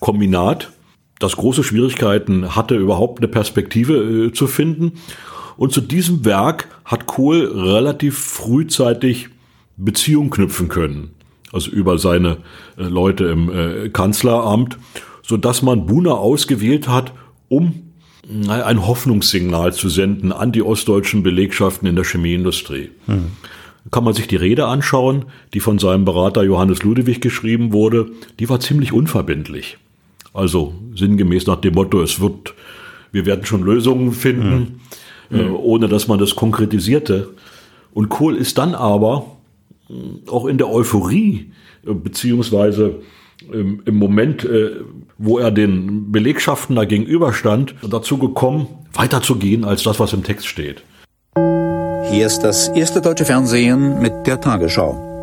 [0.00, 0.72] Kombinat,
[1.18, 4.92] das große Schwierigkeiten hatte, überhaupt eine Perspektive äh, zu finden.
[5.58, 9.28] Und zu diesem Werk hat Kohl relativ frühzeitig
[9.76, 11.10] Beziehung knüpfen können.
[11.52, 12.38] Also über seine
[12.78, 14.78] äh, Leute im äh, Kanzleramt,
[15.22, 17.12] so dass man Buna ausgewählt hat,
[17.48, 17.82] um
[18.48, 22.90] ein Hoffnungssignal zu senden an die ostdeutschen Belegschaften in der Chemieindustrie.
[23.06, 23.32] Mhm.
[23.90, 28.48] Kann man sich die Rede anschauen, die von seinem Berater Johannes Ludewig geschrieben wurde, die
[28.50, 29.78] war ziemlich unverbindlich.
[30.34, 32.54] Also sinngemäß nach dem Motto, es wird,
[33.12, 34.80] wir werden schon Lösungen finden,
[35.30, 35.40] mhm.
[35.40, 37.30] äh, ohne dass man das konkretisierte.
[37.92, 39.26] Und Kohl ist dann aber
[39.88, 39.94] äh,
[40.28, 41.52] auch in der Euphorie,
[41.86, 43.00] äh, beziehungsweise
[43.52, 44.70] ähm, im Moment, äh,
[45.16, 50.82] wo er den Belegschaften da gegenüberstand, dazu gekommen, weiterzugehen als das, was im Text steht.
[52.10, 55.17] Hier ist das erste deutsche Fernsehen mit der Tagesschau.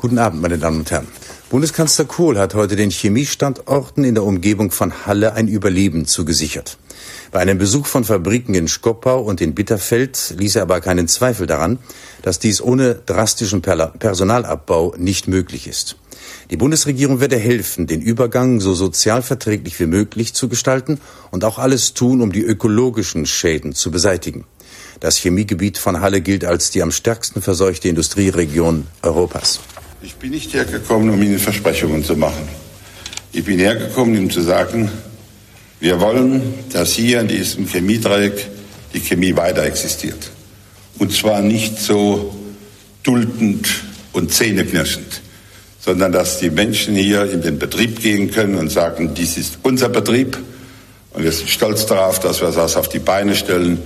[0.00, 1.06] Guten Abend, meine Damen und Herren.
[1.50, 6.78] Bundeskanzler Kohl hat heute den Chemiestandorten in der Umgebung von Halle ein Überleben zugesichert.
[7.32, 11.46] Bei einem Besuch von Fabriken in Skoppau und in Bitterfeld ließ er aber keinen Zweifel
[11.46, 11.78] daran,
[12.22, 15.96] dass dies ohne drastischen Personalabbau nicht möglich ist.
[16.50, 20.98] Die Bundesregierung werde helfen, den Übergang so sozialverträglich wie möglich zu gestalten
[21.30, 24.46] und auch alles tun, um die ökologischen Schäden zu beseitigen.
[24.98, 29.60] Das Chemiegebiet von Halle gilt als die am stärksten verseuchte Industrieregion Europas.
[30.02, 32.48] Ich bin nicht hergekommen, um Ihnen Versprechungen zu machen.
[33.32, 34.90] Ich bin hergekommen, Ihnen zu sagen,
[35.78, 38.46] wir wollen, dass hier in diesem Chemiedreieck
[38.94, 40.30] die Chemie weiter existiert.
[40.98, 42.34] Und zwar nicht so
[43.02, 43.68] duldend
[44.12, 45.20] und zähneknirschend,
[45.80, 49.90] sondern dass die Menschen hier in den Betrieb gehen können und sagen, dies ist unser
[49.90, 50.38] Betrieb
[51.10, 53.78] und wir sind stolz darauf, dass wir das auf die Beine stellen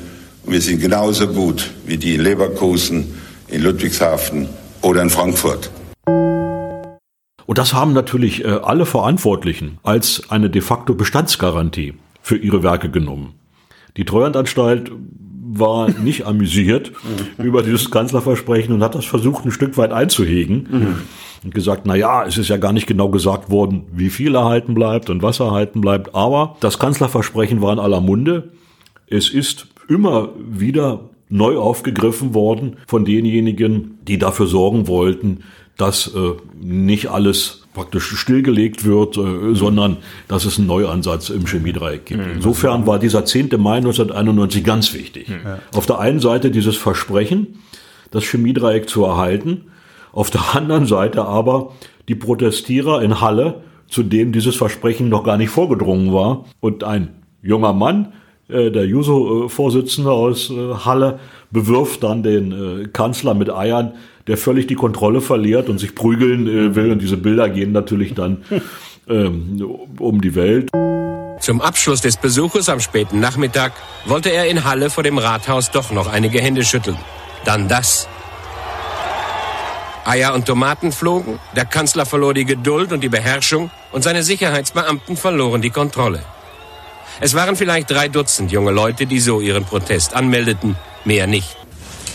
[0.47, 3.15] und wir sind genauso gut wie die in Leverkusen,
[3.49, 4.49] in Ludwigshafen
[4.81, 5.71] oder in Frankfurt.
[7.55, 12.91] Und das haben natürlich äh, alle Verantwortlichen als eine de facto Bestandsgarantie für ihre Werke
[12.91, 13.35] genommen.
[13.97, 14.91] Die Treuhandanstalt
[15.53, 16.91] war nicht amüsiert
[17.39, 20.97] über dieses Kanzlerversprechen und hat das versucht, ein Stück weit einzuhegen mhm.
[21.45, 24.75] und gesagt, na ja, es ist ja gar nicht genau gesagt worden, wie viel erhalten
[24.75, 26.13] bleibt und was erhalten bleibt.
[26.13, 28.51] Aber das Kanzlerversprechen war in aller Munde.
[29.07, 35.45] Es ist immer wieder neu aufgegriffen worden von denjenigen, die dafür sorgen wollten,
[35.77, 42.07] dass äh, nicht alles praktisch stillgelegt wird, äh, sondern dass es einen Neuansatz im Chemiedreieck
[42.07, 42.25] gibt.
[42.25, 42.33] Mhm.
[42.35, 43.51] Insofern war dieser 10.
[43.59, 45.29] Mai 1991 ganz wichtig.
[45.29, 45.59] Mhm.
[45.77, 47.59] Auf der einen Seite dieses Versprechen,
[48.11, 49.67] das Chemiedreieck zu erhalten,
[50.13, 51.73] auf der anderen Seite aber
[52.09, 56.45] die Protestierer in Halle, zu denen dieses Versprechen noch gar nicht vorgedrungen war.
[56.61, 58.13] Und ein junger Mann,
[58.49, 61.19] äh, der Juso-Vorsitzende aus äh, Halle,
[61.51, 63.95] bewirft dann den äh, Kanzler mit Eiern,
[64.27, 66.93] der völlig die Kontrolle verliert und sich prügeln äh, will.
[66.93, 68.45] Und diese Bilder gehen natürlich dann
[69.09, 69.61] ähm,
[69.99, 70.71] um die Welt.
[71.41, 73.73] Zum Abschluss des Besuches am späten Nachmittag
[74.07, 76.97] wollte er in Halle vor dem Rathaus doch noch einige Hände schütteln.
[77.45, 78.09] Dann das.
[80.07, 85.17] Eier und Tomaten flogen, der Kanzler verlor die Geduld und die Beherrschung und seine Sicherheitsbeamten
[85.17, 86.23] verloren die Kontrolle.
[87.21, 91.57] Es waren vielleicht drei Dutzend junge Leute, die so ihren Protest anmeldeten, mehr nicht.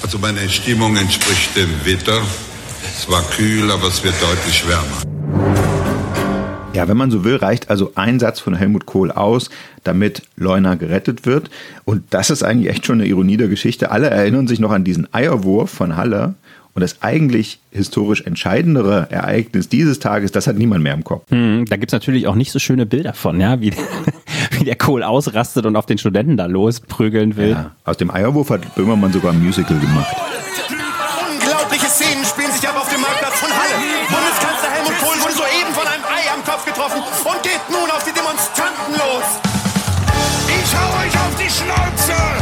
[0.01, 2.21] Also meine Stimmung entspricht dem Wetter.
[2.81, 5.03] Es war kühl, aber es wird deutlich wärmer.
[6.73, 9.49] Ja, wenn man so will, reicht also ein Satz von Helmut Kohl aus,
[9.83, 11.49] damit Leuna gerettet wird.
[11.83, 13.91] Und das ist eigentlich echt schon eine Ironie der Geschichte.
[13.91, 16.35] Alle erinnern sich noch an diesen Eierwurf von Halle.
[16.75, 21.29] Und das eigentlich historisch entscheidendere Ereignis dieses Tages, das hat niemand mehr im Kopf.
[21.29, 23.73] Hm, da gibt's natürlich auch nicht so schöne Bilder von, ja, wie,
[24.59, 27.51] wie der Kohl ausrastet und auf den Studenten da losprügeln will.
[27.51, 30.15] Ja, aus dem Eierwurf hat Böhmermann sogar ein Musical gemacht.
[31.31, 33.75] Unglaubliche Szenen spielen sich ab auf dem Marktplatz von Halle.
[34.09, 38.03] Bundeskanzler Helmut Kohl wurde soeben von einem Ei am Kopf getroffen und geht nun auf
[38.03, 39.27] die Demonstranten los.
[40.47, 42.38] Ich hau euch auf die Schnauze!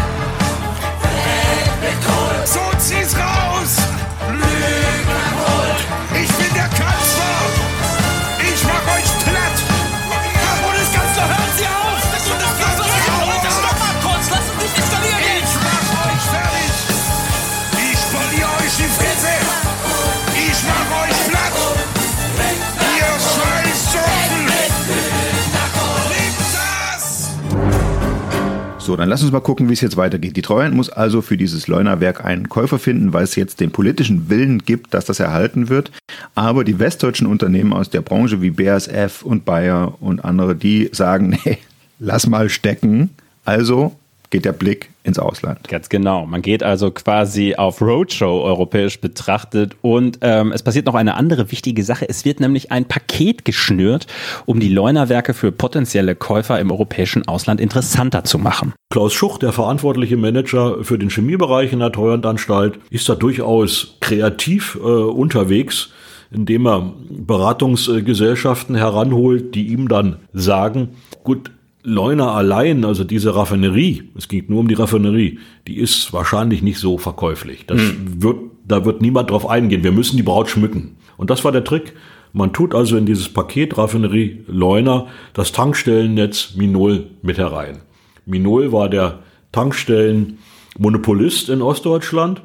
[28.87, 30.37] So, dann lass uns mal gucken, wie es jetzt weitergeht.
[30.37, 34.29] Die Treuhand muss also für dieses Leunerwerk einen Käufer finden, weil es jetzt den politischen
[34.29, 35.91] Willen gibt, dass das erhalten wird.
[36.35, 41.37] Aber die westdeutschen Unternehmen aus der Branche wie BASF und Bayer und andere, die sagen,
[41.43, 41.57] nee,
[41.99, 43.09] lass mal stecken.
[43.43, 43.93] Also
[44.29, 45.67] geht der Blick ins Ausland.
[45.67, 46.25] Ganz genau.
[46.25, 51.51] Man geht also quasi auf Roadshow europäisch betrachtet und ähm, es passiert noch eine andere
[51.51, 52.07] wichtige Sache.
[52.09, 54.07] Es wird nämlich ein Paket geschnürt,
[54.45, 58.73] um die Leunerwerke für potenzielle Käufer im europäischen Ausland interessanter zu machen.
[58.89, 64.75] Klaus Schuch, der verantwortliche Manager für den Chemiebereich in der Treuhandanstalt, ist da durchaus kreativ
[64.75, 65.89] äh, unterwegs,
[66.31, 70.89] indem er Beratungsgesellschaften heranholt, die ihm dann sagen,
[71.23, 71.51] gut,
[71.87, 76.79] Leuna allein, also diese Raffinerie, es ging nur um die Raffinerie, die ist wahrscheinlich nicht
[76.79, 77.65] so verkäuflich.
[77.65, 78.21] Das Hm.
[78.21, 79.85] wird, da wird niemand drauf eingehen.
[79.85, 80.97] Wir müssen die Braut schmücken.
[81.15, 81.93] Und das war der Trick.
[82.33, 87.77] Man tut also in dieses Paket Raffinerie Leuna das Tankstellennetz Minol mit herein.
[88.25, 89.19] Minol war der
[89.53, 92.41] Tankstellenmonopolist in Ostdeutschland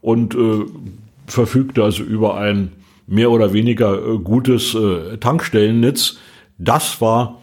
[0.00, 0.64] und äh,
[1.26, 2.72] verfügte also über ein
[3.06, 6.16] mehr oder weniger äh, gutes äh, Tankstellennetz.
[6.56, 7.42] Das war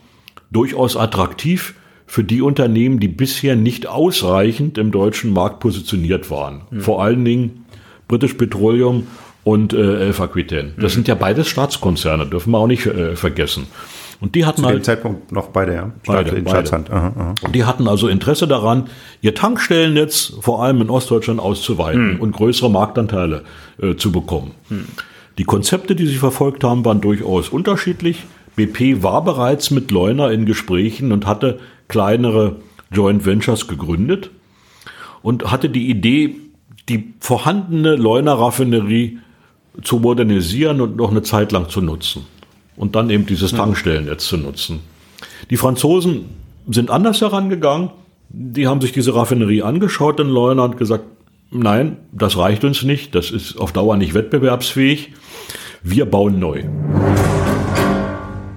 [0.54, 1.74] durchaus attraktiv
[2.06, 6.62] für die Unternehmen, die bisher nicht ausreichend im deutschen Markt positioniert waren.
[6.70, 6.82] Mhm.
[6.82, 7.66] Vor allen Dingen
[8.08, 9.08] British Petroleum
[9.44, 10.74] und äh, Elf Aquitaine.
[10.78, 10.96] Das Mhm.
[10.96, 13.68] sind ja beides Staatskonzerne, dürfen wir auch nicht äh, vergessen.
[14.22, 15.92] Und die hatten Zu halt dem Zeitpunkt noch beide, ja.
[16.06, 16.72] Beide, in beide.
[16.72, 17.36] Aha, aha.
[17.42, 18.86] Und die hatten also Interesse daran,
[19.22, 23.44] ihr Tankstellennetz vor allem in Ostdeutschland auszuweiten und größere Marktanteile
[23.82, 24.52] äh, zu bekommen.
[25.38, 28.24] Die Konzepte, die sie verfolgt haben, waren durchaus unterschiedlich.
[28.56, 32.58] BP war bereits mit Leuna in Gesprächen und hatte kleinere
[32.92, 34.30] Joint Ventures gegründet
[35.22, 36.36] und hatte die Idee,
[36.89, 39.20] die vorhandene Leuna Raffinerie
[39.82, 42.26] zu modernisieren und noch eine Zeit lang zu nutzen.
[42.76, 44.80] Und dann eben dieses Tankstellennetz zu nutzen.
[45.50, 46.26] Die Franzosen
[46.68, 47.92] sind anders herangegangen.
[48.30, 51.06] Die haben sich diese Raffinerie angeschaut in Leuna und gesagt,
[51.52, 55.12] nein, das reicht uns nicht, das ist auf Dauer nicht wettbewerbsfähig.
[55.84, 56.63] Wir bauen neu.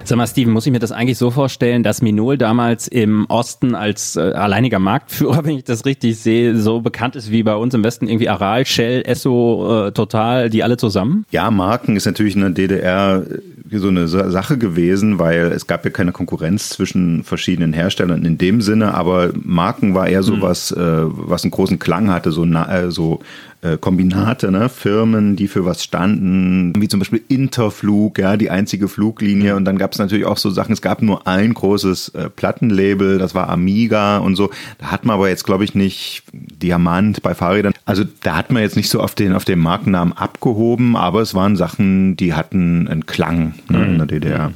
[0.07, 3.75] Sag mal, Steven, muss ich mir das eigentlich so vorstellen, dass Minol damals im Osten
[3.75, 7.73] als äh, alleiniger Marktführer, wenn ich das richtig sehe, so bekannt ist wie bei uns
[7.73, 11.25] im Westen irgendwie Aral, Shell, Esso, äh, Total, die alle zusammen?
[11.31, 13.25] Ja, Marken ist natürlich in der DDR
[13.71, 18.37] so eine Sa- Sache gewesen, weil es gab ja keine Konkurrenz zwischen verschiedenen Herstellern in
[18.37, 22.45] dem Sinne, aber Marken war eher so was, äh, was einen großen Klang hatte, so,
[22.45, 23.19] na, äh, so
[23.61, 24.69] äh, Kombinate, ne?
[24.69, 29.55] Firmen, die für was standen, wie zum Beispiel Interflug, ja, die einzige Fluglinie.
[29.55, 33.17] Und dann gab es natürlich auch so Sachen, es gab nur ein großes äh, Plattenlabel,
[33.17, 37.33] das war Amiga und so, da hat man aber jetzt glaube ich nicht Diamant bei
[37.33, 41.21] Fahrrädern, also da hat man jetzt nicht so auf den, auf den Markennamen abgehoben, aber
[41.21, 44.53] es waren Sachen, die hatten einen Klang ne, in der DDR.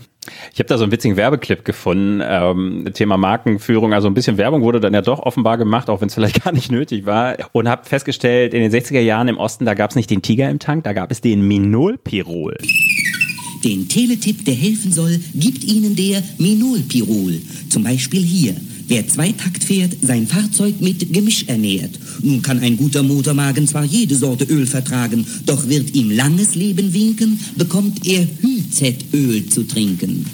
[0.53, 3.93] Ich habe da so einen witzigen Werbeclip gefunden, ähm, Thema Markenführung.
[3.93, 6.51] Also ein bisschen Werbung wurde dann ja doch offenbar gemacht, auch wenn es vielleicht gar
[6.51, 7.37] nicht nötig war.
[7.53, 10.49] Und habe festgestellt, in den 60er Jahren im Osten, da gab es nicht den Tiger
[10.49, 12.55] im Tank, da gab es den Minolpirol.
[13.63, 17.41] Den Teletipp, der helfen soll, gibt Ihnen der Minolpirol.
[17.69, 18.55] Zum Beispiel hier.
[18.91, 21.97] Wer Zweitakt fährt, sein Fahrzeug mit Gemisch ernährt.
[22.23, 26.93] Nun kann ein guter Motormagen zwar jede Sorte Öl vertragen, doch wird ihm langes Leben
[26.93, 30.25] winken, bekommt er Hüzet-Öl zu trinken.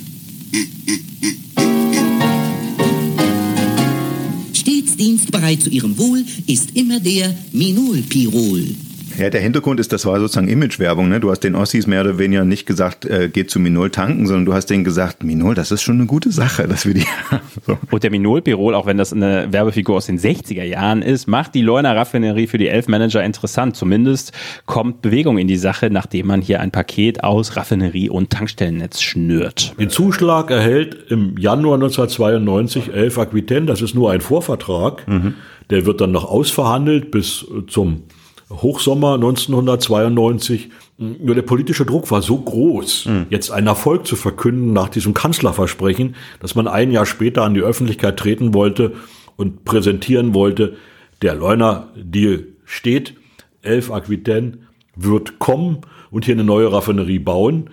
[4.54, 8.70] Stets dienstbereit zu Ihrem Wohl ist immer der Minolpirol.
[9.18, 11.10] Ja, der Hintergrund ist, das war sozusagen Imagewerbung.
[11.10, 11.20] Ne?
[11.20, 14.46] Du hast den Ossis mehr oder weniger nicht gesagt, äh, geht zu Minol tanken, sondern
[14.46, 17.06] du hast denen gesagt, Minol, das ist schon eine gute Sache, dass wir die
[17.66, 17.80] so.
[17.90, 21.64] Und der Minol-Pirol, auch wenn das eine Werbefigur aus den 60er Jahren ist, macht die
[21.64, 23.76] Leuner Raffinerie für die Elf-Manager interessant.
[23.76, 24.34] Zumindest
[24.68, 29.74] kommt Bewegung in die Sache, nachdem man hier ein Paket aus Raffinerie und Tankstellennetz schnürt.
[29.80, 35.08] Den Zuschlag erhält im Januar 1992 Elf Aquitaine, das ist nur ein Vorvertrag.
[35.08, 35.34] Mhm.
[35.72, 38.04] Der wird dann noch ausverhandelt bis zum
[38.50, 40.70] Hochsommer 1992.
[40.98, 43.26] Nur der politische Druck war so groß, mhm.
[43.30, 47.62] jetzt einen Erfolg zu verkünden nach diesem Kanzlerversprechen, dass man ein Jahr später an die
[47.62, 48.94] Öffentlichkeit treten wollte
[49.36, 50.76] und präsentieren wollte,
[51.22, 53.16] der Leuner-Deal steht,
[53.62, 54.60] Elf Aquitaine
[54.96, 55.80] wird kommen
[56.10, 57.70] und hier eine neue Raffinerie bauen.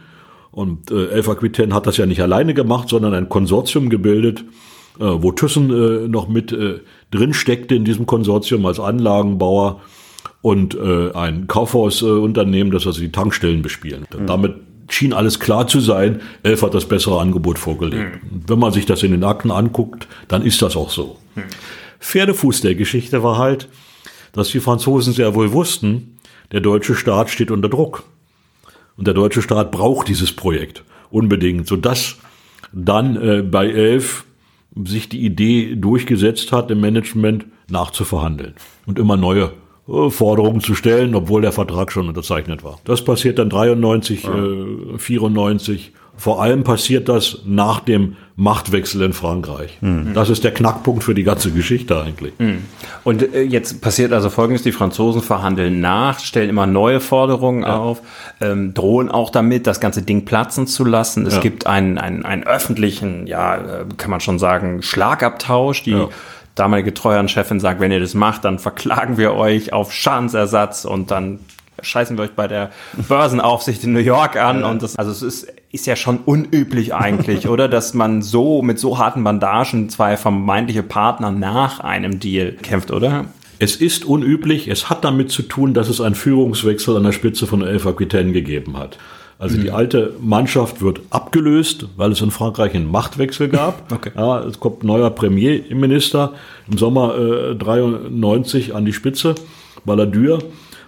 [0.50, 4.44] Und äh, Elf Aquitaine hat das ja nicht alleine gemacht, sondern ein Konsortium gebildet,
[4.98, 9.80] äh, wo Thyssen äh, noch mit äh, drin steckte in diesem Konsortium als Anlagenbauer
[10.44, 14.04] und äh, ein Kaufhausunternehmen, das also die Tankstellen bespielen.
[14.14, 14.26] Mhm.
[14.26, 14.56] Damit
[14.90, 16.20] schien alles klar zu sein.
[16.42, 18.22] Elf hat das bessere Angebot vorgelegt.
[18.22, 18.42] Mhm.
[18.46, 21.16] Wenn man sich das in den Akten anguckt, dann ist das auch so.
[21.34, 21.44] Mhm.
[21.98, 23.70] Pferdefuß der Geschichte war halt,
[24.32, 26.18] dass die Franzosen sehr wohl wussten,
[26.52, 28.02] der deutsche Staat steht unter Druck.
[28.98, 32.16] Und der deutsche Staat braucht dieses Projekt unbedingt, sodass
[32.70, 34.26] dann äh, bei Elf
[34.84, 38.52] sich die Idee durchgesetzt hat, im Management nachzuverhandeln
[38.84, 39.52] und immer neue
[39.86, 42.78] Forderungen zu stellen, obwohl der Vertrag schon unterzeichnet war.
[42.84, 44.34] Das passiert dann 93, ja.
[44.34, 45.92] äh, 94.
[46.16, 49.76] Vor allem passiert das nach dem Machtwechsel in Frankreich.
[49.80, 50.14] Mhm.
[50.14, 52.32] Das ist der Knackpunkt für die ganze Geschichte eigentlich.
[52.38, 52.64] Mhm.
[53.02, 57.76] Und äh, jetzt passiert also Folgendes, die Franzosen verhandeln nach, stellen immer neue Forderungen ja.
[57.76, 58.00] auf,
[58.40, 61.26] ähm, drohen auch damit, das ganze Ding platzen zu lassen.
[61.26, 61.40] Es ja.
[61.40, 66.06] gibt einen, einen, einen öffentlichen, ja, äh, kann man schon sagen, Schlagabtausch, die
[66.54, 71.40] damalige Treuhandchefin sagt, wenn ihr das macht, dann verklagen wir euch auf Schadensersatz und dann
[71.82, 72.70] scheißen wir euch bei der
[73.08, 77.48] Börsenaufsicht in New York an und das, also es ist, ist ja schon unüblich eigentlich,
[77.48, 77.68] oder?
[77.68, 83.26] Dass man so mit so harten Bandagen zwei vermeintliche Partner nach einem Deal kämpft, oder?
[83.58, 87.46] Es ist unüblich, es hat damit zu tun, dass es einen Führungswechsel an der Spitze
[87.46, 88.98] von Elf Aquitaine gegeben hat.
[89.38, 89.62] Also mhm.
[89.62, 93.82] die alte Mannschaft wird abgelöst, weil es in Frankreich einen Machtwechsel gab.
[93.94, 94.10] Okay.
[94.16, 96.32] Ja, es kommt ein neuer Premierminister
[96.70, 99.34] im Sommer äh, 93 an die Spitze,
[99.84, 100.40] Balladur.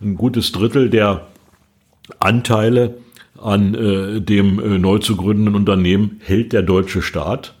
[0.00, 1.26] Ein gutes Drittel der
[2.20, 2.94] Anteile
[3.40, 7.54] an äh, dem äh, neu zu gründenden Unternehmen hält der deutsche Staat.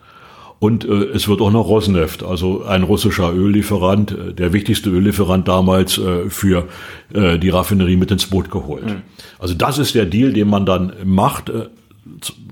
[0.64, 5.46] Und äh, es wird auch noch Rosneft, also ein russischer Öllieferant, äh, der wichtigste Öllieferant
[5.46, 6.68] damals äh, für
[7.12, 8.86] äh, die Raffinerie mit ins Boot geholt.
[8.86, 9.02] Mhm.
[9.38, 11.66] Also das ist der Deal, den man dann macht äh,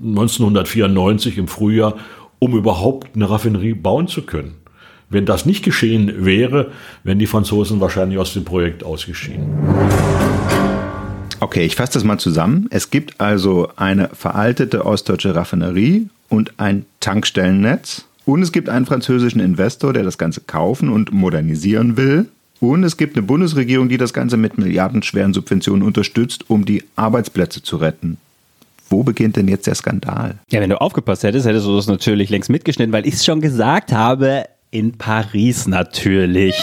[0.03, 1.95] 1994 im Frühjahr,
[2.37, 4.57] um überhaupt eine Raffinerie bauen zu können.
[5.09, 6.69] Wenn das nicht geschehen wäre,
[7.03, 9.47] wären die Franzosen wahrscheinlich aus dem Projekt ausgeschieden.
[11.39, 12.67] Okay, ich fasse das mal zusammen.
[12.69, 18.05] Es gibt also eine veraltete ostdeutsche Raffinerie und ein Tankstellennetz.
[18.25, 22.27] Und es gibt einen französischen Investor, der das Ganze kaufen und modernisieren will.
[22.59, 27.61] Und es gibt eine Bundesregierung, die das Ganze mit milliardenschweren Subventionen unterstützt, um die Arbeitsplätze
[27.61, 28.17] zu retten.
[28.89, 30.35] Wo beginnt denn jetzt der Skandal?
[30.49, 33.41] Ja, wenn du aufgepasst hättest, hättest du das natürlich längst mitgeschnitten, weil ich es schon
[33.41, 36.55] gesagt habe, in Paris natürlich.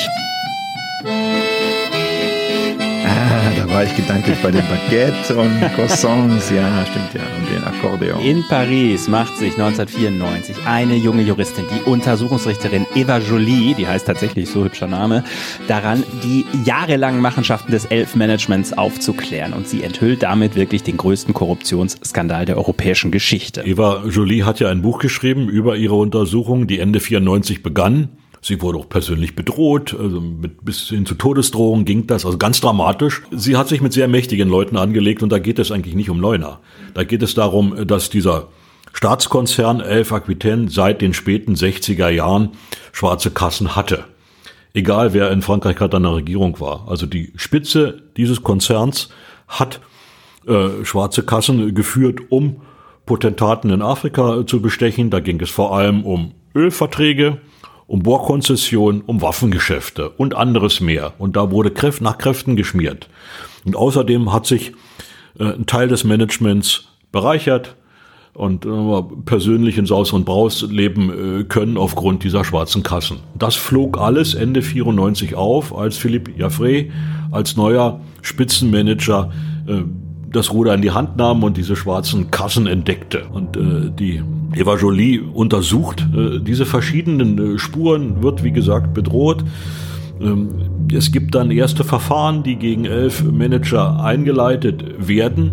[3.81, 6.51] War ich gedanklich bei den Baguette und Croissants.
[6.51, 7.23] Ja, stimmt ja.
[7.39, 8.21] Und den Akkordeon.
[8.21, 14.51] In Paris macht sich 1994 eine junge Juristin, die Untersuchungsrichterin Eva Jolie, die heißt tatsächlich
[14.51, 15.25] so hübscher Name,
[15.67, 19.55] daran, die jahrelangen Machenschaften des Elf-Managements aufzuklären.
[19.55, 23.63] Und sie enthüllt damit wirklich den größten Korruptionsskandal der europäischen Geschichte.
[23.63, 28.11] Eva Jolie hat ja ein Buch geschrieben über ihre Untersuchung, die Ende 94 begann
[28.43, 32.61] Sie wurde auch persönlich bedroht, also mit, bis hin zu Todesdrohungen ging das, also ganz
[32.61, 33.23] dramatisch.
[33.31, 36.21] Sie hat sich mit sehr mächtigen Leuten angelegt und da geht es eigentlich nicht um
[36.21, 36.61] Leuna.
[36.95, 38.49] Da geht es darum, dass dieser
[38.95, 42.51] Staatskonzern Elf Aquitaine seit den späten 60er Jahren
[42.93, 44.05] schwarze Kassen hatte.
[44.73, 46.87] Egal wer in Frankreich gerade an der Regierung war.
[46.89, 49.11] Also die Spitze dieses Konzerns
[49.49, 49.81] hat
[50.47, 52.63] äh, schwarze Kassen geführt, um
[53.05, 55.11] Potentaten in Afrika zu bestechen.
[55.11, 57.39] Da ging es vor allem um Ölverträge,
[57.91, 61.13] um Bohrkonzessionen, um Waffengeschäfte und anderes mehr.
[61.19, 63.09] Und da wurde Kräft nach Kräften geschmiert.
[63.65, 64.75] Und außerdem hat sich
[65.41, 67.75] äh, ein Teil des Managements bereichert
[68.33, 73.19] und äh, persönlich in Saus und Braus leben äh, können aufgrund dieser schwarzen Kassen.
[73.37, 76.93] Das flog alles Ende 94 auf, als Philippe Jaffrey
[77.33, 79.33] als neuer Spitzenmanager
[79.67, 79.83] äh,
[80.33, 83.25] das Ruder in die Hand nahm und diese schwarzen Kassen entdeckte.
[83.33, 84.23] Und äh, die
[84.55, 89.45] Eva Jolie untersucht äh, diese verschiedenen äh, Spuren, wird wie gesagt bedroht.
[90.21, 90.51] Ähm,
[90.93, 95.53] es gibt dann erste Verfahren, die gegen elf Manager eingeleitet werden.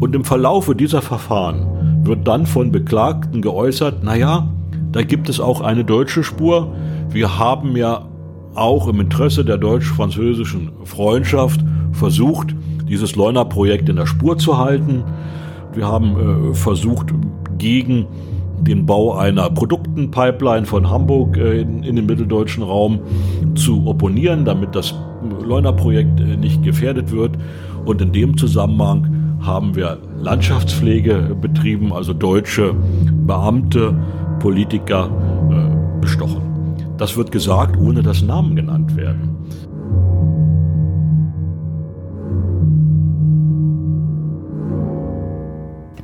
[0.00, 4.48] Und im Verlaufe dieser Verfahren wird dann von Beklagten geäußert, naja,
[4.90, 6.74] da gibt es auch eine deutsche Spur.
[7.10, 8.08] Wir haben ja
[8.54, 12.54] auch im Interesse der deutsch-französischen Freundschaft versucht,
[12.92, 15.02] dieses Leuna-Projekt in der Spur zu halten.
[15.72, 17.06] Wir haben äh, versucht,
[17.56, 18.06] gegen
[18.60, 23.00] den Bau einer Produktenpipeline von Hamburg äh, in, in, den mitteldeutschen Raum
[23.54, 24.94] zu opponieren, damit das
[25.42, 27.38] Leuna-Projekt äh, nicht gefährdet wird.
[27.86, 32.74] Und in dem Zusammenhang haben wir Landschaftspflege betrieben, also deutsche
[33.26, 33.96] Beamte,
[34.38, 35.08] Politiker
[35.50, 36.42] äh, bestochen.
[36.98, 39.31] Das wird gesagt, ohne dass Namen genannt werden.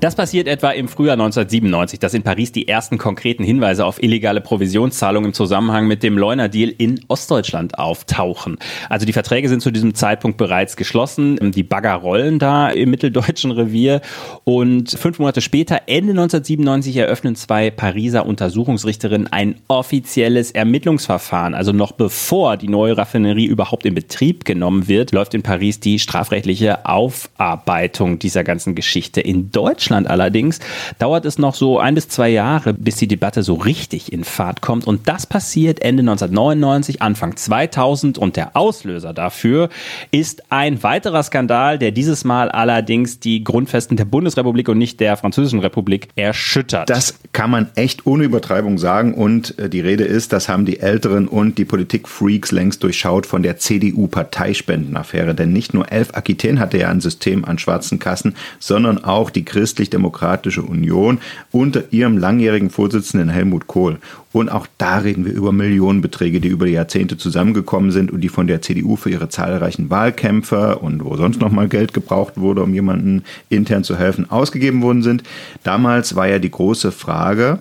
[0.01, 4.41] Das passiert etwa im Frühjahr 1997, dass in Paris die ersten konkreten Hinweise auf illegale
[4.41, 8.59] Provisionszahlungen im Zusammenhang mit dem Leuna-Deal in Ostdeutschland auftauchen.
[8.89, 11.51] Also die Verträge sind zu diesem Zeitpunkt bereits geschlossen.
[11.51, 14.01] Die Bagger rollen da im mitteldeutschen Revier.
[14.45, 21.57] Und fünf Monate später, Ende 1997, eröffnen zwei Pariser Untersuchungsrichterinnen ein offizielles Ermittlungsverfahren.
[21.57, 25.99] Also noch bevor die neue Raffinerie überhaupt in Betrieb genommen wird, läuft in Paris die
[25.99, 29.21] strafrechtliche Aufarbeitung dieser ganzen Geschichte.
[29.21, 30.59] In Deutschland Deutschland allerdings
[30.99, 34.61] dauert es noch so ein bis zwei Jahre, bis die Debatte so richtig in Fahrt
[34.61, 34.87] kommt.
[34.87, 38.19] Und das passiert Ende 1999, Anfang 2000.
[38.19, 39.71] Und der Auslöser dafür
[40.11, 45.17] ist ein weiterer Skandal, der dieses Mal allerdings die Grundfesten der Bundesrepublik und nicht der
[45.17, 46.91] Französischen Republik erschüttert.
[46.91, 49.15] Das kann man echt ohne Übertreibung sagen.
[49.15, 53.43] Und äh, die Rede ist, das haben die Älteren und die Politikfreaks längst durchschaut von
[53.43, 55.35] der CDU-Parteispendenaffäre.
[55.35, 59.47] Denn nicht nur Elf Aquitaine hatte ja ein System an schwarzen Kassen, sondern auch die
[59.47, 61.19] Christen Christlich-Demokratische Union
[61.53, 63.99] unter ihrem langjährigen Vorsitzenden Helmut Kohl.
[64.33, 68.29] Und auch da reden wir über Millionenbeträge, die über die Jahrzehnte zusammengekommen sind und die
[68.29, 72.63] von der CDU für ihre zahlreichen Wahlkämpfer und wo sonst noch mal Geld gebraucht wurde,
[72.63, 75.23] um jemandem intern zu helfen, ausgegeben worden sind.
[75.63, 77.61] Damals war ja die große Frage,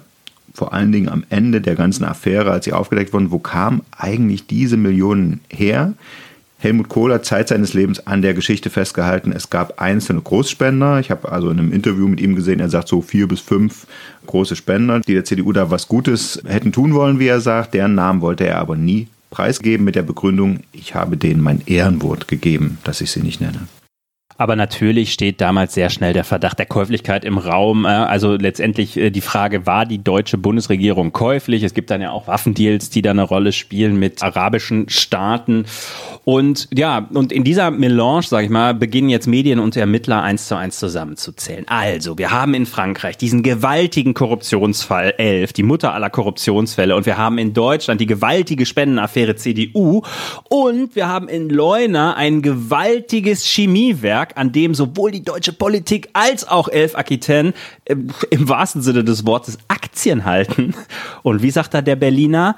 [0.54, 4.48] vor allen Dingen am Ende der ganzen Affäre, als sie aufgedeckt wurden, wo kamen eigentlich
[4.48, 5.94] diese Millionen her?
[6.60, 11.00] Helmut Kohl hat Zeit seines Lebens an der Geschichte festgehalten, es gab einzelne Großspender.
[11.00, 13.86] Ich habe also in einem Interview mit ihm gesehen, er sagt so vier bis fünf
[14.26, 17.76] große Spender, die der CDU da was Gutes hätten tun wollen, wie er sagt.
[17.76, 22.28] Deren Namen wollte er aber nie preisgeben mit der Begründung, ich habe denen mein Ehrenwort
[22.28, 23.68] gegeben, dass ich sie nicht nenne.
[24.38, 27.86] Aber natürlich steht damals sehr schnell der Verdacht der Käuflichkeit im Raum.
[27.86, 31.64] Äh, also letztendlich äh, die Frage, war die deutsche Bundesregierung käuflich?
[31.64, 35.66] Es gibt dann ja auch Waffendeals, die da eine Rolle spielen mit arabischen Staaten.
[36.24, 40.48] Und ja, und in dieser Melange, sage ich mal, beginnen jetzt Medien und Ermittler eins
[40.48, 41.66] zu eins zusammenzuzählen.
[41.68, 46.96] Also, wir haben in Frankreich diesen gewaltigen Korruptionsfall 11, die Mutter aller Korruptionsfälle.
[46.96, 50.02] Und wir haben in Deutschland die gewaltige Spendenaffäre CDU.
[50.50, 56.10] Und wir haben in Leuna ein gewaltiges Chemiewerk Tag, an dem sowohl die deutsche Politik
[56.14, 57.54] als auch Elf Aquitaine
[57.86, 57.96] äh,
[58.30, 60.74] im wahrsten Sinne des Wortes Aktien halten.
[61.24, 62.56] Und wie sagt da der Berliner?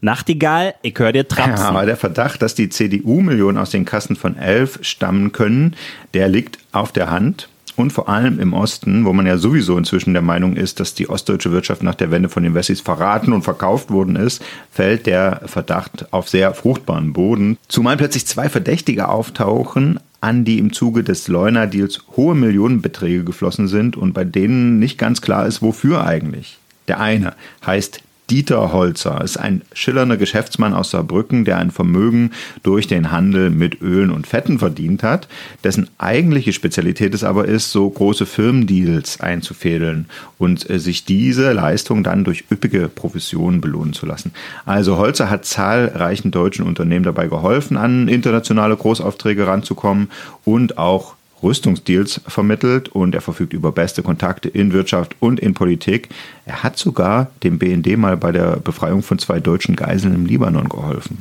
[0.00, 1.56] Nachtigall, ich höre dir trapsen.
[1.56, 5.74] Ja, aber der Verdacht, dass die CDU-Millionen aus den Kassen von Elf stammen können,
[6.14, 7.48] der liegt auf der Hand.
[7.74, 11.08] Und vor allem im Osten, wo man ja sowieso inzwischen der Meinung ist, dass die
[11.08, 15.42] ostdeutsche Wirtschaft nach der Wende von den Wessis verraten und verkauft worden ist, fällt der
[15.46, 17.56] Verdacht auf sehr fruchtbaren Boden.
[17.68, 23.96] Zumal plötzlich zwei Verdächtige auftauchen, an die im Zuge des Leuna-Deals hohe Millionenbeträge geflossen sind
[23.96, 26.58] und bei denen nicht ganz klar ist, wofür eigentlich.
[26.88, 28.00] Der eine heißt
[28.30, 33.80] Dieter Holzer ist ein schillernder Geschäftsmann aus Saarbrücken, der ein Vermögen durch den Handel mit
[33.80, 35.28] Ölen und Fetten verdient hat,
[35.64, 40.06] dessen eigentliche Spezialität es aber ist, so große Firmendeals einzufädeln
[40.36, 44.32] und äh, sich diese Leistung dann durch üppige Provisionen belohnen zu lassen.
[44.66, 50.10] Also Holzer hat zahlreichen deutschen Unternehmen dabei geholfen, an internationale Großaufträge ranzukommen
[50.44, 56.08] und auch Rüstungsdeals vermittelt und er verfügt über beste Kontakte in Wirtschaft und in Politik.
[56.44, 60.68] Er hat sogar dem BND mal bei der Befreiung von zwei deutschen Geiseln im Libanon
[60.68, 61.18] geholfen.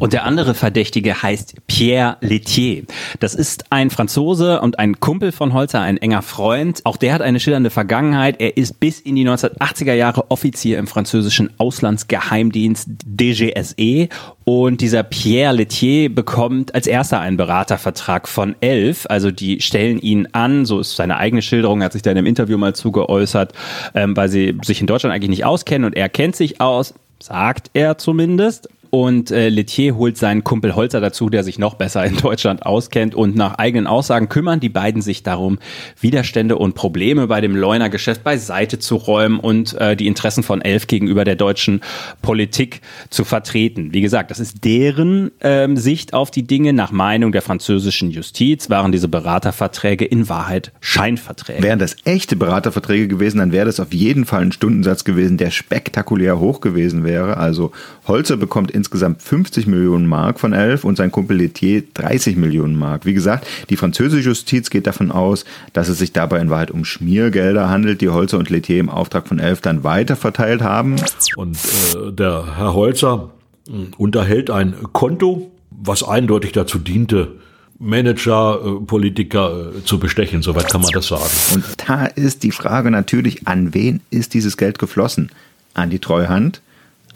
[0.00, 2.82] Und der andere Verdächtige heißt Pierre Letier.
[3.20, 6.80] Das ist ein Franzose und ein Kumpel von Holzer, ein enger Freund.
[6.82, 8.40] Auch der hat eine schillernde Vergangenheit.
[8.40, 14.08] Er ist bis in die 1980er Jahre Offizier im französischen Auslandsgeheimdienst DGSE.
[14.42, 19.06] Und dieser Pierre Letier bekommt als erster einen Beratervertrag von elf.
[19.08, 22.18] Also die stellen ihn an, so ist seine eigene Schilderung, er hat sich da in
[22.18, 23.52] einem Interview mal zugeäußert,
[23.94, 27.70] ähm, weil sie sich in Deutschland eigentlich nicht auskennen und er kennt sich aus, sagt
[27.74, 28.68] er zumindest.
[28.94, 33.16] Und äh, Letier holt seinen Kumpel Holzer dazu, der sich noch besser in Deutschland auskennt.
[33.16, 35.58] Und nach eigenen Aussagen kümmern die beiden sich darum,
[36.00, 40.62] Widerstände und Probleme bei dem Leuner Geschäft beiseite zu räumen und äh, die Interessen von
[40.62, 41.80] Elf gegenüber der deutschen
[42.22, 43.92] Politik zu vertreten.
[43.92, 46.72] Wie gesagt, das ist deren ähm, Sicht auf die Dinge.
[46.72, 51.64] Nach Meinung der französischen Justiz waren diese Beraterverträge in Wahrheit Scheinverträge.
[51.64, 55.50] Wären das echte Beraterverträge gewesen, dann wäre das auf jeden Fall ein Stundensatz gewesen, der
[55.50, 57.38] spektakulär hoch gewesen wäre.
[57.38, 57.72] Also
[58.06, 62.76] Holzer bekommt in insgesamt 50 Millionen Mark von Elf und sein Kumpel Letier 30 Millionen
[62.76, 63.06] Mark.
[63.06, 66.84] Wie gesagt, die französische Justiz geht davon aus, dass es sich dabei in Wahrheit um
[66.84, 70.96] Schmiergelder handelt, die Holzer und Letier im Auftrag von Elf dann weiter verteilt haben.
[71.36, 73.30] Und äh, der Herr Holzer
[73.68, 77.36] äh, unterhält ein Konto, was eindeutig dazu diente,
[77.78, 81.24] Manager, äh, Politiker äh, zu bestechen, soweit kann man das sagen.
[81.54, 85.30] Und da ist die Frage natürlich, an wen ist dieses Geld geflossen?
[85.72, 86.60] An die Treuhand?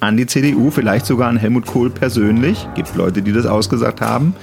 [0.01, 2.69] An die CDU, vielleicht sogar an Helmut Kohl persönlich.
[2.75, 4.35] Gibt Leute, die das ausgesagt haben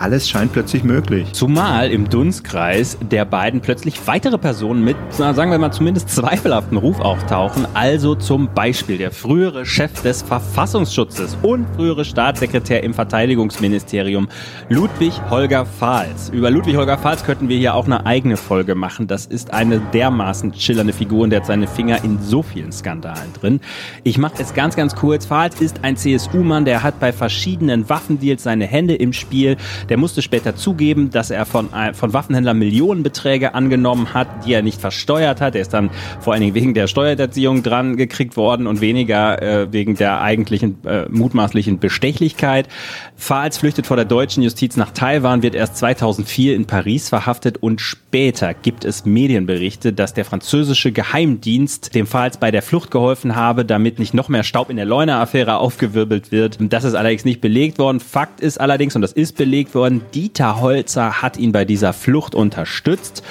[0.00, 1.32] alles scheint plötzlich möglich.
[1.32, 7.00] Zumal im Dunstkreis der beiden plötzlich weitere Personen mit, sagen wir mal, zumindest zweifelhaften Ruf
[7.00, 7.66] auftauchen.
[7.74, 14.28] Also zum Beispiel der frühere Chef des Verfassungsschutzes und frühere Staatssekretär im Verteidigungsministerium,
[14.68, 16.28] Ludwig Holger Fahls.
[16.30, 19.08] Über Ludwig Holger Fahls könnten wir hier auch eine eigene Folge machen.
[19.08, 23.32] Das ist eine dermaßen schillernde Figur und der hat seine Finger in so vielen Skandalen
[23.40, 23.60] drin.
[24.04, 25.26] Ich mache es ganz, ganz kurz.
[25.26, 29.56] Fahls ist ein CSU-Mann, der hat bei verschiedenen Waffendeals seine Hände im Spiel.
[29.88, 34.62] Der musste später zugeben, dass er von, äh, von Waffenhändlern Millionenbeträge angenommen hat, die er
[34.62, 35.54] nicht versteuert hat.
[35.54, 39.72] Er ist dann vor allen Dingen wegen der Steuererziehung dran gekriegt worden und weniger äh,
[39.72, 42.68] wegen der eigentlichen äh, mutmaßlichen Bestechlichkeit.
[43.16, 47.80] Fahls flüchtet vor der deutschen Justiz nach Taiwan, wird erst 2004 in Paris verhaftet und
[47.80, 53.64] später gibt es Medienberichte, dass der französische Geheimdienst dem Fahls bei der Flucht geholfen habe,
[53.64, 56.58] damit nicht noch mehr Staub in der Leuna-Affäre aufgewirbelt wird.
[56.60, 58.00] Das ist allerdings nicht belegt worden.
[58.00, 60.02] Fakt ist allerdings, und das ist belegt worden, worden.
[60.14, 63.22] Dieter Holzer hat ihn bei dieser Flucht unterstützt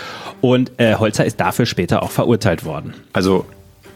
[0.41, 2.93] und äh, Holzer ist dafür später auch verurteilt worden.
[3.13, 3.45] Also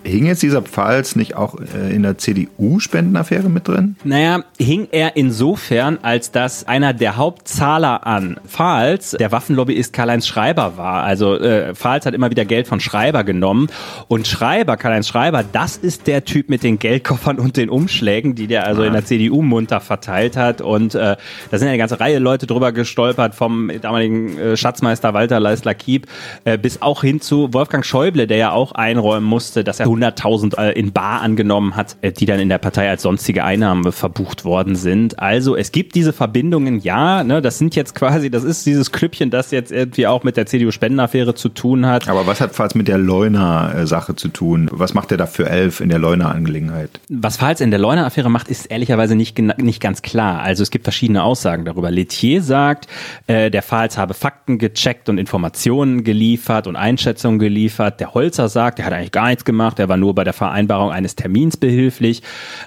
[0.03, 3.95] Hing jetzt dieser Pfalz nicht auch äh, in der CDU-Spendenaffäre mit drin?
[4.03, 10.77] Naja, hing er insofern, als dass einer der Hauptzahler an Pfalz der Waffenlobbyist Karl-Heinz Schreiber
[10.77, 11.03] war.
[11.03, 13.67] Also äh, Pfalz hat immer wieder Geld von Schreiber genommen
[14.07, 18.47] und Schreiber, Karl-Heinz Schreiber, das ist der Typ mit den Geldkoffern und den Umschlägen, die
[18.47, 18.87] der also ah.
[18.87, 21.15] in der CDU munter verteilt hat und äh,
[21.51, 26.07] da sind eine ganze Reihe Leute drüber gestolpert, vom damaligen äh, Schatzmeister Walter Leisler-Kiep
[26.45, 30.57] äh, bis auch hin zu Wolfgang Schäuble, der ja auch einräumen musste, dass er 100.000
[30.57, 34.45] äh, in Bar angenommen hat, äh, die dann in der Partei als sonstige Einnahme verbucht
[34.45, 35.19] worden sind.
[35.19, 39.29] Also es gibt diese Verbindungen, ja, ne, das sind jetzt quasi, das ist dieses Klüppchen,
[39.29, 42.07] das jetzt irgendwie auch mit der CDU-Spendenaffäre zu tun hat.
[42.07, 44.69] Aber was hat Pfalz mit der Leuna-Sache zu tun?
[44.71, 46.89] Was macht er da für elf in der Leuna-Angelegenheit?
[47.09, 50.41] Was Pfalz in der Leuna-Affäre macht, ist ehrlicherweise nicht, nicht ganz klar.
[50.41, 51.91] Also es gibt verschiedene Aussagen darüber.
[51.91, 52.87] Letier sagt,
[53.27, 57.99] äh, der Pfalz habe Fakten gecheckt und Informationen geliefert und Einschätzungen geliefert.
[57.99, 60.91] Der Holzer sagt, er hat eigentlich gar nichts gemacht, er war nur bei der Vereinbarung
[60.91, 62.21] eines Termins behilflich.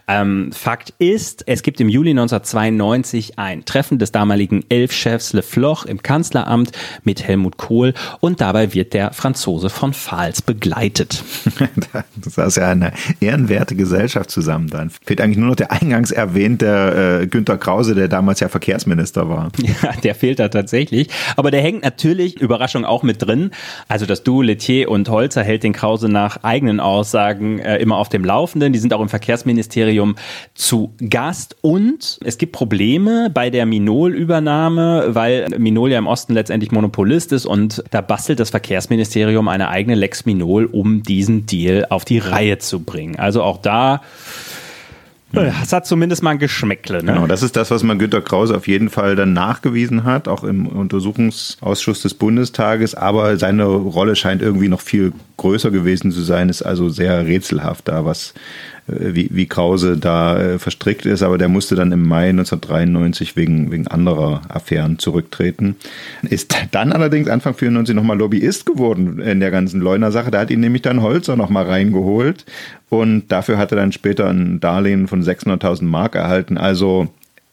[0.09, 5.87] Ähm, Fakt ist, es gibt im Juli 1992 ein Treffen des damaligen Elfchefs Le Floch
[5.87, 6.73] im Kanzleramt
[7.05, 11.25] mit Helmut Kohl und dabei wird der Franzose von Pfalz begleitet.
[12.17, 14.91] das ist ja eine ehrenwerte Gesellschaft zusammen dann.
[14.91, 19.51] Fehlt eigentlich nur noch der eingangs erwähnte äh, Günter Krause, der damals ja Verkehrsminister war.
[19.83, 21.09] Ja, der fehlt da tatsächlich.
[21.37, 23.51] Aber der hängt natürlich, Überraschung, auch mit drin.
[23.89, 27.99] Also das Duo Letier und Holzer hält den Krause nach eigenen Aus Aussagen äh, immer
[27.99, 28.73] auf dem Laufenden.
[28.73, 30.17] Die sind auch im Verkehrsministerium
[30.55, 31.55] zu Gast.
[31.61, 37.45] Und es gibt Probleme bei der Minol-Übernahme, weil Minol ja im Osten letztendlich Monopolist ist
[37.45, 42.57] und da bastelt das Verkehrsministerium eine eigene Lex Minol, um diesen Deal auf die Reihe
[42.57, 43.17] zu bringen.
[43.17, 44.01] Also auch da
[45.43, 47.03] es hat zumindest mal ein Geschmäckle.
[47.03, 47.13] Ne?
[47.13, 50.45] Genau, das ist das, was man Günter Krause auf jeden Fall dann nachgewiesen hat, auch
[50.45, 52.95] im Untersuchungsausschuss des Bundestages.
[52.95, 57.89] Aber seine Rolle scheint irgendwie noch viel größer gewesen zu sein, ist also sehr rätselhaft
[57.89, 58.35] da, was,
[58.87, 63.71] wie, wie Krause da äh, verstrickt ist, aber der musste dann im Mai 1993 wegen,
[63.71, 65.77] wegen anderer Affären zurücktreten.
[66.23, 70.31] Ist dann allerdings Anfang 94 nochmal Lobbyist geworden in der ganzen Leuner-Sache.
[70.31, 72.45] Da hat ihn nämlich dann Holzer nochmal reingeholt
[72.91, 76.59] und dafür hat er dann später ein Darlehen von 600.000 Mark erhalten.
[76.59, 77.09] Also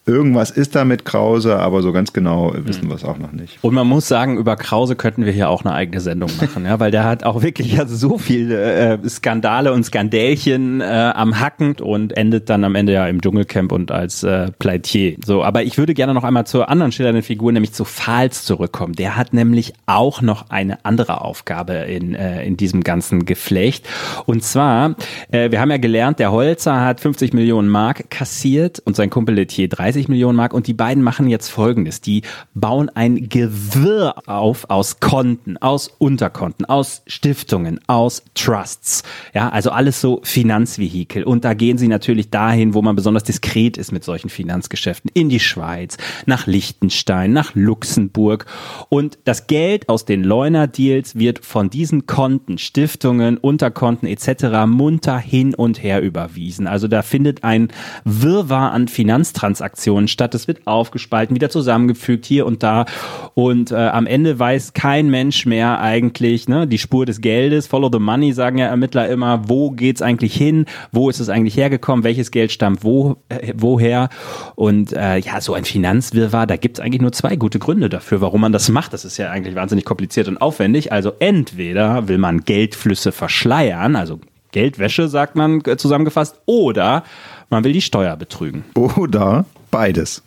[0.07, 3.59] Irgendwas ist da mit Krause, aber so ganz genau wissen wir es auch noch nicht.
[3.61, 6.79] Und man muss sagen, über Krause könnten wir hier auch eine eigene Sendung machen, ja,
[6.79, 11.75] weil der hat auch wirklich also so viele äh, Skandale und Skandälchen äh, am Hacken
[11.75, 15.17] und endet dann am Ende ja im Dschungelcamp und als äh, Pleitier.
[15.23, 18.93] So, aber ich würde gerne noch einmal zur anderen schillernden Figur, nämlich zu Fahls zurückkommen.
[18.93, 23.87] Der hat nämlich auch noch eine andere Aufgabe in, äh, in diesem ganzen Geflecht.
[24.25, 24.95] Und zwar,
[25.29, 29.35] äh, wir haben ja gelernt, der Holzer hat 50 Millionen Mark kassiert und sein Kumpel
[29.35, 31.99] Letier 30 30 Millionen Mark und die beiden machen jetzt Folgendes.
[31.99, 32.21] Die
[32.53, 39.03] bauen ein Gewirr auf aus Konten, aus Unterkonten, aus Stiftungen, aus Trusts.
[39.33, 41.23] Ja, also alles so Finanzvehikel.
[41.23, 45.11] Und da gehen sie natürlich dahin, wo man besonders diskret ist mit solchen Finanzgeschäften.
[45.13, 48.45] In die Schweiz, nach Liechtenstein, nach Luxemburg.
[48.87, 54.65] Und das Geld aus den Leuner-Deals wird von diesen Konten, Stiftungen, Unterkonten etc.
[54.67, 56.67] munter hin und her überwiesen.
[56.67, 57.67] Also da findet ein
[58.05, 60.35] Wirrwarr an Finanztransaktionen Transaktionen statt.
[60.35, 62.85] Es wird aufgespalten, wieder zusammengefügt hier und da.
[63.33, 67.67] Und äh, am Ende weiß kein Mensch mehr eigentlich ne, die Spur des Geldes.
[67.67, 69.49] Follow the money, sagen ja Ermittler immer.
[69.49, 70.65] Wo geht's eigentlich hin?
[70.91, 72.03] Wo ist es eigentlich hergekommen?
[72.03, 74.09] Welches Geld stammt wo, äh, woher?
[74.55, 78.41] Und äh, ja, so ein Finanzwirrwarr, da gibt's eigentlich nur zwei gute Gründe dafür, warum
[78.41, 78.93] man das macht.
[78.93, 80.91] Das ist ja eigentlich wahnsinnig kompliziert und aufwendig.
[80.91, 84.19] Also entweder will man Geldflüsse verschleiern, also
[84.51, 87.03] Geldwäsche, sagt man äh, zusammengefasst, oder
[87.49, 88.63] man will die Steuer betrügen.
[88.75, 90.21] Oder Beides.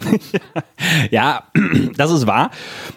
[1.11, 1.45] ja,
[1.97, 2.51] das ist wahr.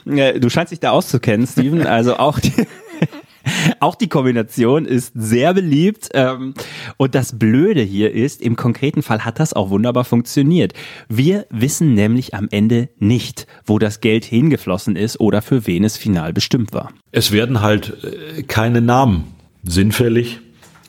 [0.06, 1.86] Äh, du scheinst dich da auszukennen, Steven.
[1.86, 2.54] Also auch die,
[3.82, 6.10] auch die Kombination ist sehr beliebt.
[6.14, 6.54] Ähm,
[6.96, 10.74] und das Blöde hier ist, im konkreten Fall hat das auch wunderbar funktioniert.
[11.10, 15.98] Wir wissen nämlich am Ende nicht, wo das Geld hingeflossen ist oder für wen es
[15.98, 16.92] final bestimmt war.
[17.12, 19.26] Es werden halt äh, keine Namen
[19.64, 20.40] sinnfällig.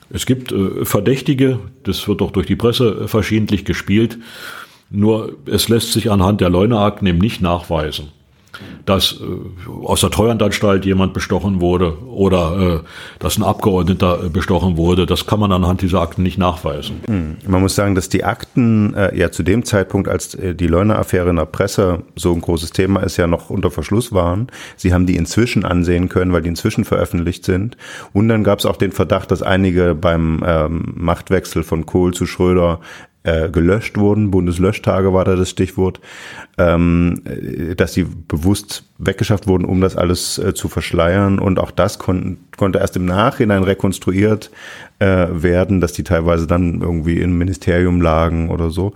[0.09, 4.17] Es gibt äh, Verdächtige, das wird auch durch die Presse verschiedentlich gespielt.
[4.89, 8.07] Nur es lässt sich anhand der Leuneakten eben nicht nachweisen,
[8.85, 14.77] dass äh, aus der Treuhandanstalt jemand bestochen wurde oder äh, dass ein Abgeordneter äh, bestochen
[14.77, 15.05] wurde.
[15.05, 17.01] Das kann man anhand dieser Akten nicht nachweisen.
[17.05, 17.37] Hm.
[17.47, 21.29] Man muss sagen, dass die Akten äh, ja zu dem Zeitpunkt, als äh, die Leuna-Affäre
[21.29, 24.47] in der Presse so ein großes Thema ist, ja noch unter Verschluss waren.
[24.75, 27.77] Sie haben die inzwischen ansehen können, weil die inzwischen veröffentlicht sind.
[28.11, 32.25] Und dann gab es auch den Verdacht, dass einige beim ähm, Machtwechsel von Kohl zu
[32.25, 32.79] Schröder
[33.29, 35.99] äh, gelöscht wurden, Bundeslöschtage war da das Stichwort,
[36.57, 41.37] ähm, äh, dass sie bewusst weggeschafft wurden, um das alles äh, zu verschleiern.
[41.37, 44.51] Und auch das kon konnte erst im Nachhinein rekonstruiert
[44.99, 48.93] äh, werden, dass die teilweise dann irgendwie im Ministerium lagen oder so.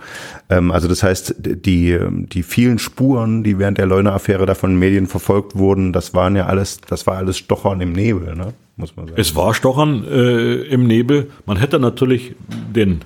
[0.50, 5.08] Ähm, also das heißt, die, die vielen Spuren, die während der Leuna-Affäre da von Medien
[5.08, 8.54] verfolgt wurden, das waren ja alles, das war alles Stochern im Nebel, ne?
[8.76, 9.22] muss man sagen.
[9.22, 11.30] Es war Stochern äh, im Nebel.
[11.46, 12.36] Man hätte natürlich
[12.76, 13.02] den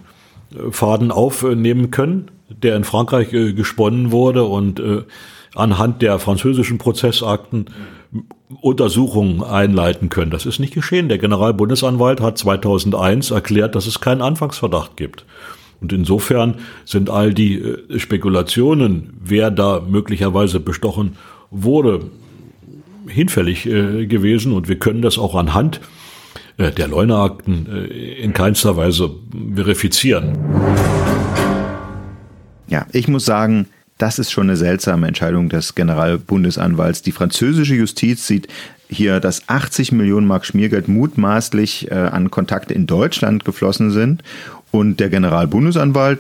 [0.71, 5.03] Faden aufnehmen können, der in Frankreich äh, gesponnen wurde und äh,
[5.55, 7.65] anhand der französischen Prozessakten
[8.61, 10.31] Untersuchungen einleiten können.
[10.31, 11.09] Das ist nicht geschehen.
[11.09, 15.25] Der Generalbundesanwalt hat 2001 erklärt, dass es keinen Anfangsverdacht gibt.
[15.81, 21.17] Und insofern sind all die äh, Spekulationen, wer da möglicherweise bestochen
[21.51, 22.09] wurde,
[23.07, 24.51] hinfällig gewesen.
[24.51, 25.79] Und wir können das auch anhand
[26.57, 27.85] der Leuneakten äh,
[28.21, 29.11] in keinster Weise
[29.55, 30.37] verifizieren.
[32.67, 37.01] Ja, ich muss sagen, das ist schon eine seltsame Entscheidung des Generalbundesanwalts.
[37.01, 38.47] Die französische Justiz sieht
[38.89, 44.23] hier, dass 80 Millionen Mark Schmiergeld mutmaßlich äh, an Kontakte in Deutschland geflossen sind.
[44.71, 46.19] Und der Generalbundesanwalt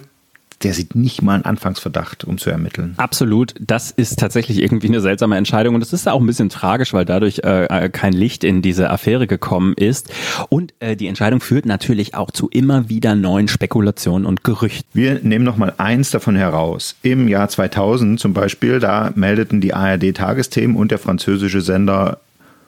[0.63, 2.95] der sieht nicht mal einen Anfangsverdacht, um zu ermitteln.
[2.97, 3.53] Absolut.
[3.59, 7.05] Das ist tatsächlich irgendwie eine seltsame Entscheidung und es ist auch ein bisschen tragisch, weil
[7.05, 10.11] dadurch äh, äh, kein Licht in diese Affäre gekommen ist.
[10.49, 14.89] Und äh, die Entscheidung führt natürlich auch zu immer wieder neuen Spekulationen und Gerüchten.
[14.93, 16.95] Wir nehmen noch mal eins davon heraus.
[17.03, 22.19] Im Jahr 2000 zum Beispiel, da meldeten die ARD Tagesthemen und der französische Sender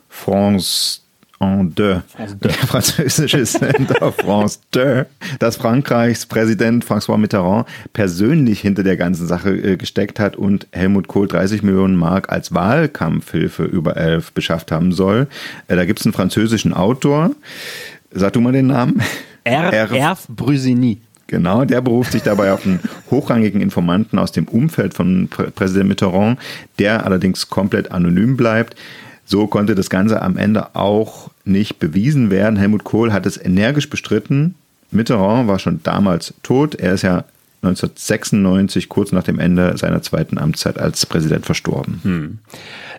[0.10, 1.02] France
[1.40, 2.02] en deux,
[2.44, 5.06] der französische Sender France 2,
[5.40, 11.08] dass Frankreichs Präsident François Mitterrand persönlich hinter der ganzen Sache äh, gesteckt hat und Helmut
[11.08, 15.28] Kohl 30 Millionen Mark als Wahlkampfhilfe über elf beschafft haben soll.
[15.68, 17.32] Äh, da gibt es einen französischen Autor,
[18.12, 19.02] sag du mal den Namen.
[19.46, 19.72] R.
[19.94, 21.00] Erf Brüsini.
[21.28, 22.80] Genau, der beruft sich dabei auf einen
[23.12, 26.40] hochrangigen Informanten aus dem Umfeld von Prä Präsident Mitterrand,
[26.80, 28.76] der allerdings komplett anonym bleibt.
[29.30, 32.58] So konnte das Ganze am Ende auch nicht bewiesen werden.
[32.58, 34.56] Helmut Kohl hat es energisch bestritten.
[34.90, 36.74] Mitterrand war schon damals tot.
[36.74, 37.26] Er ist ja
[37.62, 42.00] 1996, kurz nach dem Ende seiner zweiten Amtszeit als Präsident verstorben.
[42.02, 42.40] Hm.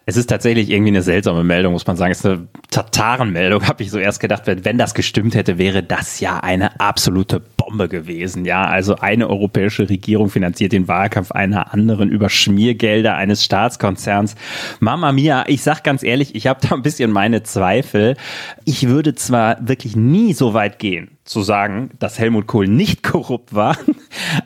[0.07, 2.12] Es ist tatsächlich irgendwie eine seltsame Meldung, muss man sagen.
[2.12, 4.43] Es ist eine Tatarenmeldung, habe ich so erst gedacht.
[4.47, 7.41] Wenn das gestimmt hätte, wäre das ja eine absolute
[7.71, 8.45] Bombe gewesen.
[8.45, 14.35] Ja, also eine europäische Regierung finanziert den Wahlkampf einer anderen über Schmiergelder eines Staatskonzerns.
[14.81, 18.16] Mama mia, ich sag ganz ehrlich, ich habe da ein bisschen meine Zweifel.
[18.64, 23.55] Ich würde zwar wirklich nie so weit gehen, zu sagen, dass Helmut Kohl nicht korrupt
[23.55, 23.77] war.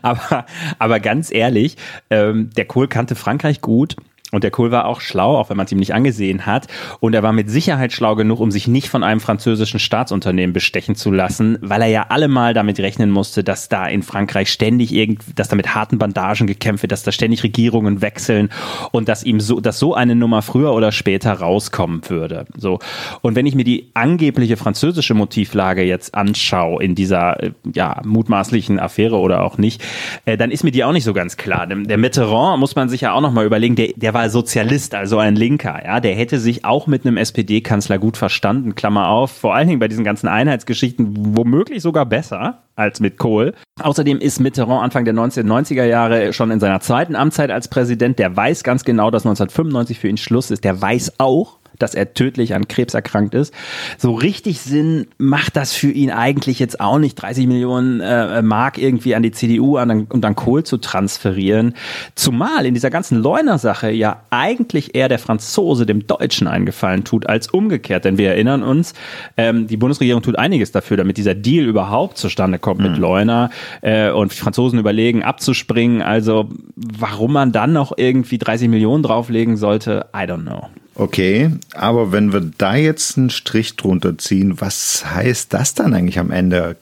[0.02, 0.44] aber,
[0.78, 1.76] aber ganz ehrlich,
[2.10, 3.96] ähm, der Kohl kannte Frankreich gut.
[4.34, 6.66] Und der Kohl war auch schlau, auch wenn man es ihm nicht angesehen hat.
[7.00, 10.94] Und er war mit Sicherheit schlau genug, um sich nicht von einem französischen Staatsunternehmen bestechen
[10.94, 15.22] zu lassen, weil er ja allemal damit rechnen musste, dass da in Frankreich ständig irgend,
[15.38, 18.50] dass da mit harten Bandagen gekämpft wird, dass da ständig Regierungen wechseln
[18.92, 22.46] und dass ihm so, dass so eine Nummer früher oder später rauskommen würde.
[22.56, 22.78] So.
[23.22, 28.78] Und wenn ich mir die angebliche französische Motivlage jetzt anschaue in dieser, äh, ja, mutmaßlichen
[28.78, 29.82] Affäre oder auch nicht,
[30.24, 31.66] äh, dann ist mir die auch nicht so ganz klar.
[31.66, 35.18] Der Mitterrand muss man sich ja auch nochmal überlegen, der, der war war Sozialist, also
[35.18, 35.84] ein Linker.
[35.84, 39.30] Ja, der hätte sich auch mit einem SPD-Kanzler gut verstanden, Klammer auf.
[39.30, 43.54] Vor allen Dingen bei diesen ganzen Einheitsgeschichten womöglich sogar besser als mit Kohl.
[43.82, 48.18] Außerdem ist Mitterrand Anfang der 1990er Jahre schon in seiner zweiten Amtszeit als Präsident.
[48.18, 50.64] Der weiß ganz genau, dass 1995 für ihn Schluss ist.
[50.64, 53.52] Der weiß auch, dass er tödlich an Krebs erkrankt ist.
[53.98, 58.78] So richtig Sinn macht das für ihn eigentlich jetzt auch nicht, 30 Millionen äh, Mark
[58.78, 61.74] irgendwie an die CDU an, und an Kohl zu transferieren.
[62.14, 67.48] Zumal in dieser ganzen Leuner-Sache ja eigentlich eher der Franzose dem Deutschen eingefallen tut, als
[67.48, 68.04] umgekehrt.
[68.04, 68.94] Denn wir erinnern uns,
[69.36, 72.90] ähm, die Bundesregierung tut einiges dafür, damit dieser Deal überhaupt zustande kommt mhm.
[72.90, 73.50] mit Leuner.
[73.80, 76.02] Äh, und Franzosen überlegen, abzuspringen.
[76.02, 80.68] Also warum man dann noch irgendwie 30 Millionen drauflegen sollte, I don't know.
[80.96, 86.18] Okay, aber wenn wir da jetzt einen Strich drunter ziehen, was heißt das dann eigentlich
[86.18, 86.76] am Ende?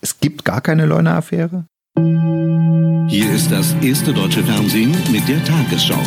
[0.00, 1.64] Es gibt gar keine Leuna-Affäre?
[3.08, 6.02] Hier ist das erste deutsche Fernsehen mit der Tagesschau.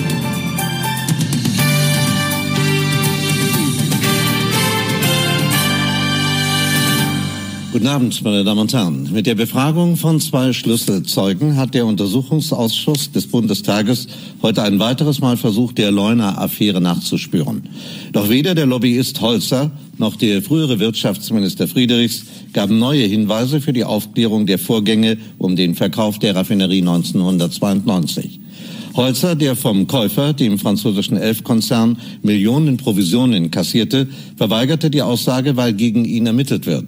[7.72, 9.07] Guten Abend, meine Damen und Herren.
[9.13, 14.07] Mit der Befragung von zwei Schlüsselzeugen hat der Untersuchungsausschuss des Bundestages
[14.41, 17.69] heute ein weiteres Mal versucht, der Leuna-Affäre nachzuspüren.
[18.11, 23.86] Doch weder der Lobbyist Holzer noch der frühere Wirtschaftsminister Friedrichs gaben neue Hinweise für die
[23.86, 28.41] Aufklärung der Vorgänge um den Verkauf der Raffinerie 1992.
[28.93, 36.03] Holzer, der vom Käufer, dem französischen Elf-Konzern, Millionen Provisionen kassierte, verweigerte die Aussage, weil gegen
[36.03, 36.85] ihn ermittelt wird.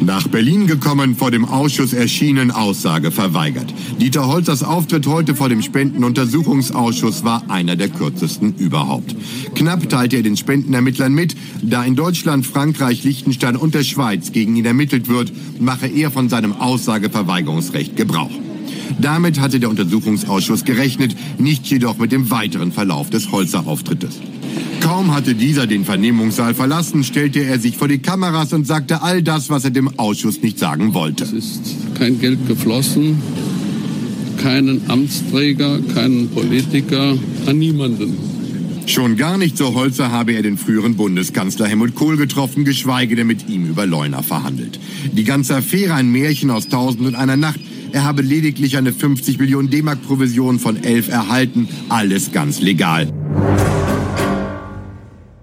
[0.00, 3.74] Nach Berlin gekommen, vor dem Ausschuss erschienen, Aussage verweigert.
[4.00, 9.14] Dieter Holzers Auftritt heute vor dem Spendenuntersuchungsausschuss war einer der kürzesten überhaupt.
[9.54, 14.56] Knapp teilte er den Spendenermittlern mit, da in Deutschland, Frankreich, Liechtenstein und der Schweiz gegen
[14.56, 18.30] ihn ermittelt wird, mache er von seinem Aussageverweigerungsrecht Gebrauch.
[19.00, 24.20] Damit hatte der Untersuchungsausschuss gerechnet, nicht jedoch mit dem weiteren Verlauf des Holzer-Auftrittes.
[24.80, 29.22] Kaum hatte dieser den Vernehmungssaal verlassen, stellte er sich vor die Kameras und sagte all
[29.22, 31.24] das, was er dem Ausschuss nicht sagen wollte.
[31.24, 33.20] Es ist kein Geld geflossen,
[34.38, 37.16] keinen Amtsträger, keinen Politiker,
[37.46, 38.16] an niemanden.
[38.88, 43.26] Schon gar nicht so Holzer habe er den früheren Bundeskanzler Helmut Kohl getroffen, geschweige denn
[43.26, 44.80] mit ihm über Leuna verhandelt.
[45.12, 47.60] Die ganze Affäre ein Märchen aus Tausend und einer Nacht.
[47.92, 51.68] Er habe lediglich eine 50 Millionen D-Mark Provision von elf erhalten.
[51.88, 53.12] Alles ganz legal.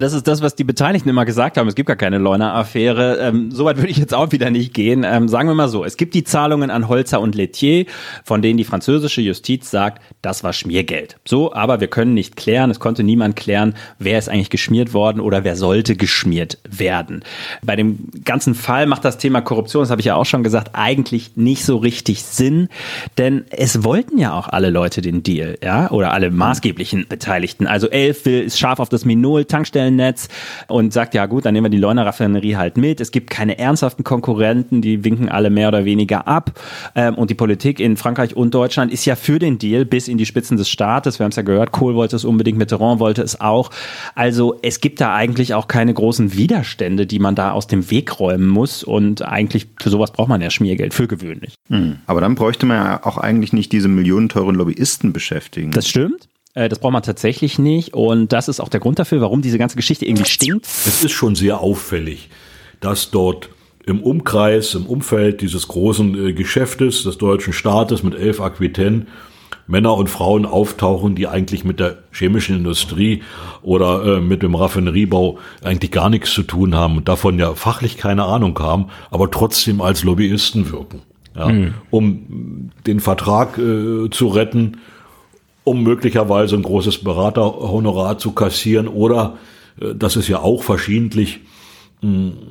[0.05, 1.67] Das ist das, was die Beteiligten immer gesagt haben.
[1.67, 3.17] Es gibt gar keine Leuna-Affäre.
[3.17, 5.03] Ähm, Soweit würde ich jetzt auch wieder nicht gehen.
[5.03, 7.87] Ähm, sagen wir mal so, es gibt die Zahlungen an Holzer und Letier,
[8.23, 11.17] von denen die französische Justiz sagt, das war Schmiergeld.
[11.25, 15.21] So, aber wir können nicht klären, es konnte niemand klären, wer ist eigentlich geschmiert worden
[15.21, 17.23] oder wer sollte geschmiert werden.
[17.63, 20.69] Bei dem ganzen Fall macht das Thema Korruption, das habe ich ja auch schon gesagt,
[20.73, 22.69] eigentlich nicht so richtig Sinn,
[23.17, 27.65] denn es wollten ja auch alle Leute den Deal, ja, oder alle maßgeblichen Beteiligten.
[27.65, 30.27] Also Elf will, ist scharf auf das Minol, Tankstellen Schienennetz
[30.67, 33.01] und sagt, ja gut, dann nehmen wir die Leuna Raffinerie halt mit.
[33.01, 36.59] Es gibt keine ernsthaften Konkurrenten, die winken alle mehr oder weniger ab.
[36.95, 40.17] Ähm, und die Politik in Frankreich und Deutschland ist ja für den Deal bis in
[40.17, 41.19] die Spitzen des Staates.
[41.19, 43.71] Wir haben es ja gehört, Kohl wollte es unbedingt, Mitterrand wollte es auch.
[44.13, 48.19] Also es gibt da eigentlich auch keine großen Widerstände, die man da aus dem Weg
[48.19, 48.83] räumen muss.
[48.83, 51.55] Und eigentlich für sowas braucht man ja Schmiergeld, für gewöhnlich.
[51.69, 51.97] Mhm.
[52.05, 55.71] Aber dann bräuchte man ja auch eigentlich nicht diese millionenteuren Lobbyisten beschäftigen.
[55.71, 56.27] Das stimmt.
[56.55, 57.93] Äh, Das braucht man tatsächlich nicht.
[57.93, 60.65] Und das ist auch der Grund dafür, warum diese ganze Geschichte irgendwie stinkt.
[60.65, 62.29] Es ist schon sehr auffällig,
[62.79, 63.49] dass dort
[63.85, 69.05] im Umkreis, im Umfeld dieses großen äh, Geschäftes des deutschen Staates mit elf Aquitaine
[69.67, 73.23] Männer und Frauen auftauchen, die eigentlich mit der chemischen Industrie
[73.63, 77.97] oder äh, mit dem Raffineriebau eigentlich gar nichts zu tun haben und davon ja fachlich
[77.97, 81.01] keine Ahnung haben, aber trotzdem als Lobbyisten wirken.
[81.35, 81.73] Ja, Mhm.
[81.89, 84.77] Um den Vertrag äh, zu retten,
[85.65, 89.37] um möglicherweise ein großes Beraterhonorar zu kassieren oder,
[89.81, 91.41] äh, das ist ja auch verschiedentlich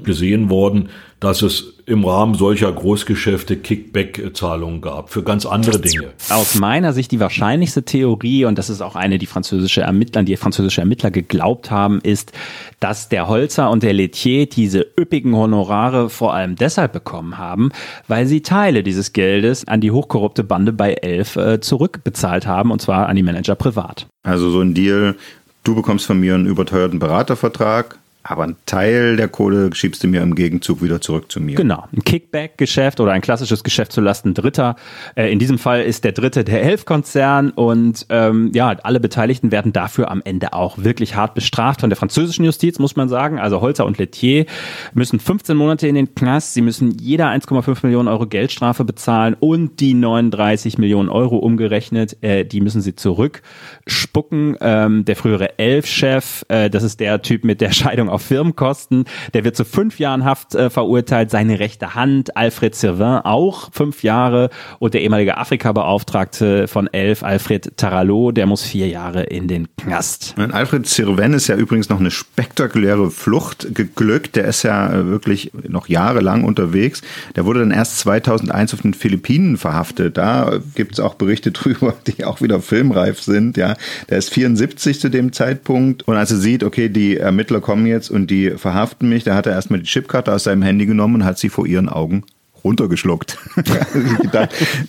[0.02, 0.88] gesehen worden,
[1.20, 6.12] dass es im Rahmen solcher Großgeschäfte Kickback-Zahlungen gab für ganz andere Dinge.
[6.30, 10.36] Aus meiner Sicht die wahrscheinlichste Theorie, und das ist auch eine, die französische Ermittler, die
[10.36, 12.32] französische Ermittler geglaubt haben, ist,
[12.80, 17.70] dass der Holzer und der Laitier diese üppigen Honorare vor allem deshalb bekommen haben,
[18.08, 22.80] weil sie Teile dieses Geldes an die hochkorrupte Bande bei Elf äh, zurückbezahlt haben, und
[22.80, 24.06] zwar an die Manager privat.
[24.22, 25.16] Also so ein Deal,
[25.64, 30.22] du bekommst von mir einen überteuerten Beratervertrag, aber einen Teil der Kohle schiebst du mir
[30.22, 31.56] im Gegenzug wieder zurück zu mir.
[31.56, 34.76] Genau, ein Kickback-Geschäft oder ein klassisches Geschäft zulasten Dritter.
[35.14, 39.74] Äh, in diesem Fall ist der Dritte der Elf-Konzern und ähm, ja, alle Beteiligten werden
[39.74, 43.38] dafür am Ende auch wirklich hart bestraft von der französischen Justiz, muss man sagen.
[43.38, 44.46] Also Holzer und Lettier
[44.94, 49.80] müssen 15 Monate in den Knast, sie müssen jeder 1,5 Millionen Euro Geldstrafe bezahlen und
[49.80, 54.56] die 39 Millionen Euro umgerechnet, äh, die müssen sie zurückspucken.
[54.62, 59.04] Ähm, der frühere Elf-Chef, äh, das ist der Typ mit der Scheidung auf Firmenkosten,
[59.34, 61.30] der wird zu fünf Jahren Haft äh, verurteilt.
[61.30, 64.50] Seine rechte Hand, Alfred Sirvin, auch fünf Jahre.
[64.78, 70.34] Und der ehemalige Afrika-Beauftragte von Elf, Alfred Tarallo, der muss vier Jahre in den Knast.
[70.38, 74.36] Und Alfred Sirven ist ja übrigens noch eine spektakuläre Flucht geglückt.
[74.36, 77.02] Der ist ja äh, wirklich noch jahrelang unterwegs.
[77.36, 80.16] Der wurde dann erst 2001 auf den Philippinen verhaftet.
[80.16, 83.56] Da gibt es auch Berichte drüber, die auch wieder filmreif sind.
[83.56, 83.74] Ja,
[84.08, 86.06] der ist 74 zu dem Zeitpunkt.
[86.06, 89.46] Und als er sieht, okay, die Ermittler kommen jetzt und die verhaften mich, da hat
[89.46, 92.24] er erstmal die Chipkarte aus seinem Handy genommen und hat sie vor ihren Augen
[92.64, 93.38] runtergeschluckt.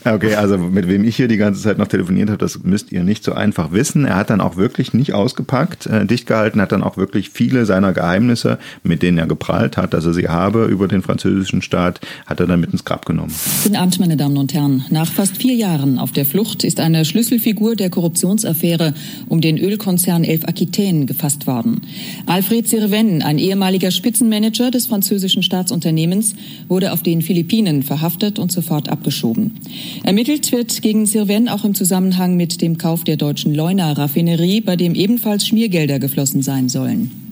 [0.06, 3.04] Okay, also mit wem ich hier die ganze Zeit noch telefoniert habe, das müsst ihr
[3.04, 4.06] nicht so einfach wissen.
[4.06, 7.66] Er hat dann auch wirklich nicht ausgepackt, äh, dicht gehalten, hat dann auch wirklich viele
[7.66, 12.02] seiner Geheimnisse, mit denen er geprahlt hat, dass er sie habe über den französischen Staat,
[12.26, 13.34] hat er dann mit ins Grab genommen.
[13.64, 14.86] Guten Abend, meine Damen und Herren.
[14.90, 18.94] Nach fast vier Jahren auf der Flucht ist eine Schlüsselfigur der Korruptionsaffäre
[19.28, 21.82] um den Ölkonzern Elf Aquitaine gefasst worden.
[22.26, 26.36] Alfred Sirven, ein ehemaliger Spitzenmanager des französischen Staatsunternehmens,
[26.68, 29.60] wurde auf den Philippinen verhaftet und sofort abgeschoben.
[30.04, 34.96] Ermittelt wird gegen Sirven auch im Zusammenhang mit dem Kauf der deutschen Leuna-Raffinerie, bei dem
[34.96, 37.25] ebenfalls Schmiergelder geflossen sein sollen.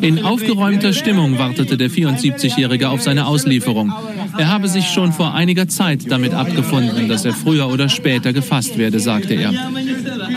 [0.00, 3.92] In aufgeräumter Stimmung wartete der 74-Jährige auf seine Auslieferung.
[4.36, 8.78] Er habe sich schon vor einiger Zeit damit abgefunden, dass er früher oder später gefasst
[8.78, 9.52] werde, sagte er.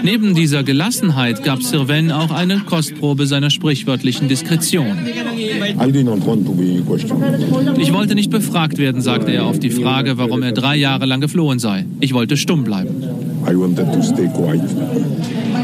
[0.03, 4.97] Neben dieser Gelassenheit gab Sirven auch eine Kostprobe seiner sprichwörtlichen Diskretion.
[7.77, 11.21] Ich wollte nicht befragt werden, sagte er auf die Frage, warum er drei Jahre lang
[11.21, 11.85] geflohen sei.
[11.99, 13.03] Ich wollte stumm bleiben.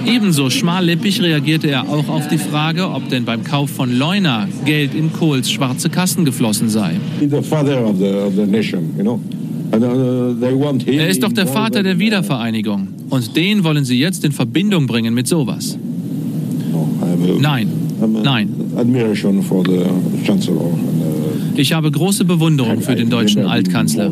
[0.06, 4.93] Ebenso schmallippig reagierte er auch auf die Frage, ob denn beim Kauf von Leuna Geld
[4.93, 6.95] in Kohls schwarze Kassen geflossen sei.
[10.86, 12.88] Er ist doch der Vater der Wiedervereinigung.
[13.10, 15.78] Und den wollen Sie jetzt in Verbindung bringen mit sowas.
[17.39, 17.68] Nein,
[18.24, 18.49] nein.
[21.56, 24.12] Ich habe große Bewunderung für den deutschen Altkanzler.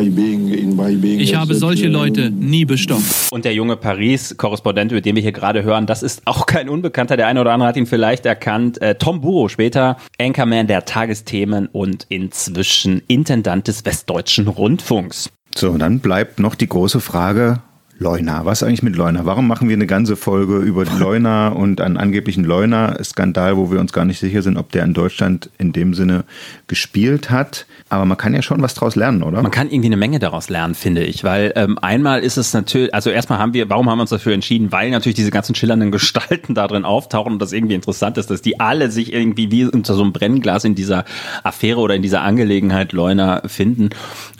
[0.00, 3.04] Ich habe solche Leute nie bestochen.
[3.30, 7.16] Und der junge Paris-Korrespondent, über den wir hier gerade hören, das ist auch kein Unbekannter.
[7.16, 8.80] Der eine oder andere hat ihn vielleicht erkannt.
[8.82, 15.30] Äh, Tom Buro, später Anchorman der Tagesthemen und inzwischen Intendant des Westdeutschen Rundfunks.
[15.56, 17.60] So, und dann bleibt noch die große Frage,
[17.98, 18.44] Leuna.
[18.44, 19.24] Was eigentlich mit Leuna?
[19.24, 23.92] Warum machen wir eine ganze Folge über Leuna und einen angeblichen Leuna-Skandal, wo wir uns
[23.92, 26.24] gar nicht sicher sind, ob der in Deutschland in dem Sinne
[26.66, 27.66] gespielt hat?
[27.90, 29.42] Aber man kann ja schon was daraus lernen, oder?
[29.42, 32.92] Man kann irgendwie eine Menge daraus lernen, finde ich, weil ähm, einmal ist es natürlich,
[32.92, 34.72] also erstmal haben wir, warum haben wir uns dafür entschieden?
[34.72, 38.42] Weil natürlich diese ganzen schillernden Gestalten da drin auftauchen und das irgendwie interessant ist, dass
[38.42, 41.04] die alle sich irgendwie wie unter so einem Brennglas in dieser
[41.44, 43.90] Affäre oder in dieser Angelegenheit Leuna finden.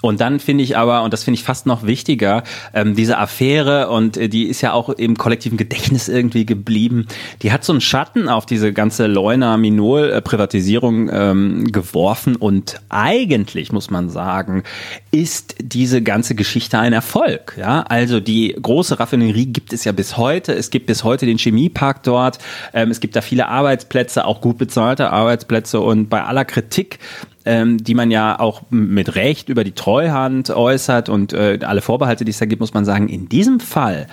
[0.03, 2.43] Und dann finde ich aber, und das finde ich fast noch wichtiger,
[2.73, 7.07] ähm, diese Affäre Affäre und äh, die ist ja auch im kollektiven Gedächtnis irgendwie geblieben.
[7.43, 14.09] Die hat so einen Schatten auf diese ganze Leuna-Minol-Privatisierung ähm, geworfen und eigentlich, muss man
[14.09, 14.63] sagen,
[15.11, 17.55] ist diese ganze Geschichte ein Erfolg.
[17.59, 20.55] Ja, also die große Raffinerie gibt es ja bis heute.
[20.55, 22.39] Es gibt bis heute den Chemiepark dort.
[22.73, 26.99] Ähm, es gibt da viele Arbeitsplätze, auch gut bezahlte Arbeitsplätze und bei aller Kritik
[27.45, 32.25] ähm, die man ja auch mit Recht über die Treuhand äußert und äh, alle Vorbehalte,
[32.25, 34.07] die es da gibt, muss man sagen, in diesem Fall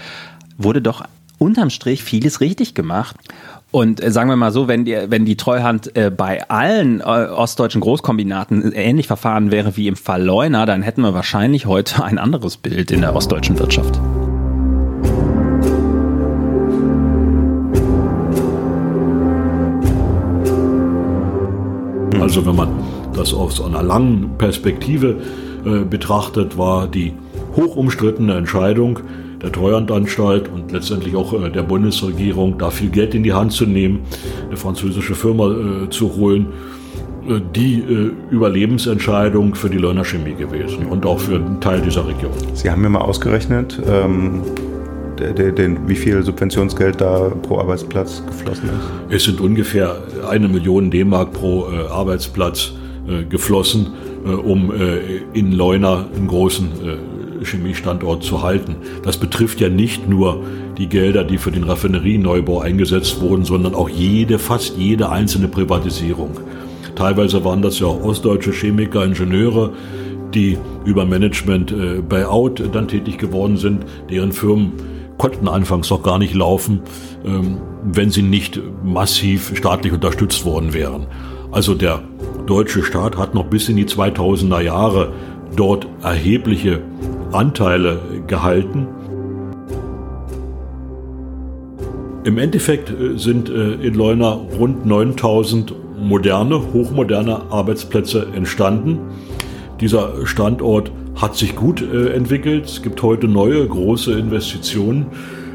[0.58, 1.04] wurde doch
[1.38, 3.16] unterm Strich vieles richtig gemacht.
[3.72, 7.04] Und äh, sagen wir mal so, wenn die, wenn die Treuhand äh, bei allen äh,
[7.04, 12.18] ostdeutschen Großkombinaten ähnlich verfahren wäre wie im Fall Leuna, dann hätten wir wahrscheinlich heute ein
[12.18, 14.00] anderes Bild in der ostdeutschen Wirtschaft.
[22.20, 22.70] Also wenn man
[23.14, 25.18] das aus einer langen Perspektive
[25.66, 27.14] äh, betrachtet, war die
[27.56, 29.00] hochumstrittene Entscheidung
[29.42, 33.66] der Treuhandanstalt und letztendlich auch äh, der Bundesregierung, da viel Geld in die Hand zu
[33.66, 34.02] nehmen,
[34.48, 36.48] eine französische Firma äh, zu holen,
[37.28, 42.08] äh, die äh, Überlebensentscheidung für die Lörner Chemie gewesen und auch für einen Teil dieser
[42.08, 42.32] Region.
[42.54, 44.42] Sie haben mir mal ausgerechnet, ähm,
[45.20, 49.16] den, den, wie viel Subventionsgeld da pro Arbeitsplatz geflossen ist?
[49.16, 49.98] Es sind ungefähr
[50.28, 52.74] eine Million D-Mark pro äh, Arbeitsplatz
[53.30, 53.88] geflossen,
[54.26, 55.00] äh, um äh,
[55.34, 56.70] in Leuna einen großen
[57.44, 58.76] Chemiestandort zu halten.
[59.04, 60.44] Das betrifft ja nicht nur
[60.78, 66.32] die Gelder, die für den Raffinerieneubau eingesetzt wurden, sondern auch jede, fast jede einzelne Privatisierung.
[66.96, 69.74] Teilweise waren das ja auch ostdeutsche Chemiker, Ingenieure,
[70.34, 74.74] die über Management äh, Buyout dann tätig geworden sind, deren Firmen
[75.18, 76.82] konnten anfangs noch gar nicht laufen,
[77.26, 81.08] ähm, wenn sie nicht massiv staatlich unterstützt worden wären.
[81.52, 82.02] Also der
[82.48, 85.12] deutsche Staat hat noch bis in die 2000er Jahre
[85.56, 86.82] dort erhebliche
[87.32, 88.88] Anteile gehalten.
[92.24, 99.00] Im Endeffekt äh, sind äh, in Leuna rund 9000 moderne, hochmoderne Arbeitsplätze entstanden.
[99.80, 102.66] Dieser Standort hat sich gut äh, entwickelt.
[102.66, 105.08] Es gibt heute neue große Investitionen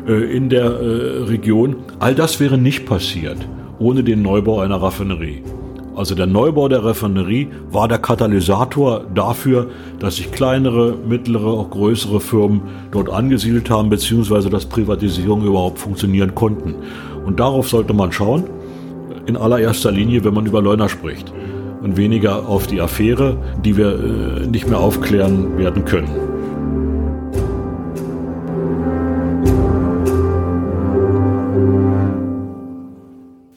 [0.06, 1.78] in der Region.
[1.98, 3.38] All das wäre nicht passiert
[3.80, 5.42] ohne den Neubau einer Raffinerie.
[5.96, 12.20] Also der Neubau der Raffinerie war der Katalysator dafür, dass sich kleinere, mittlere, auch größere
[12.20, 16.74] Firmen dort angesiedelt haben, beziehungsweise dass Privatisierungen überhaupt funktionieren konnten.
[17.24, 18.44] Und darauf sollte man schauen,
[19.24, 21.32] in allererster Linie, wenn man über Leuna spricht.
[21.82, 26.35] Und weniger auf die Affäre, die wir äh, nicht mehr aufklären werden können.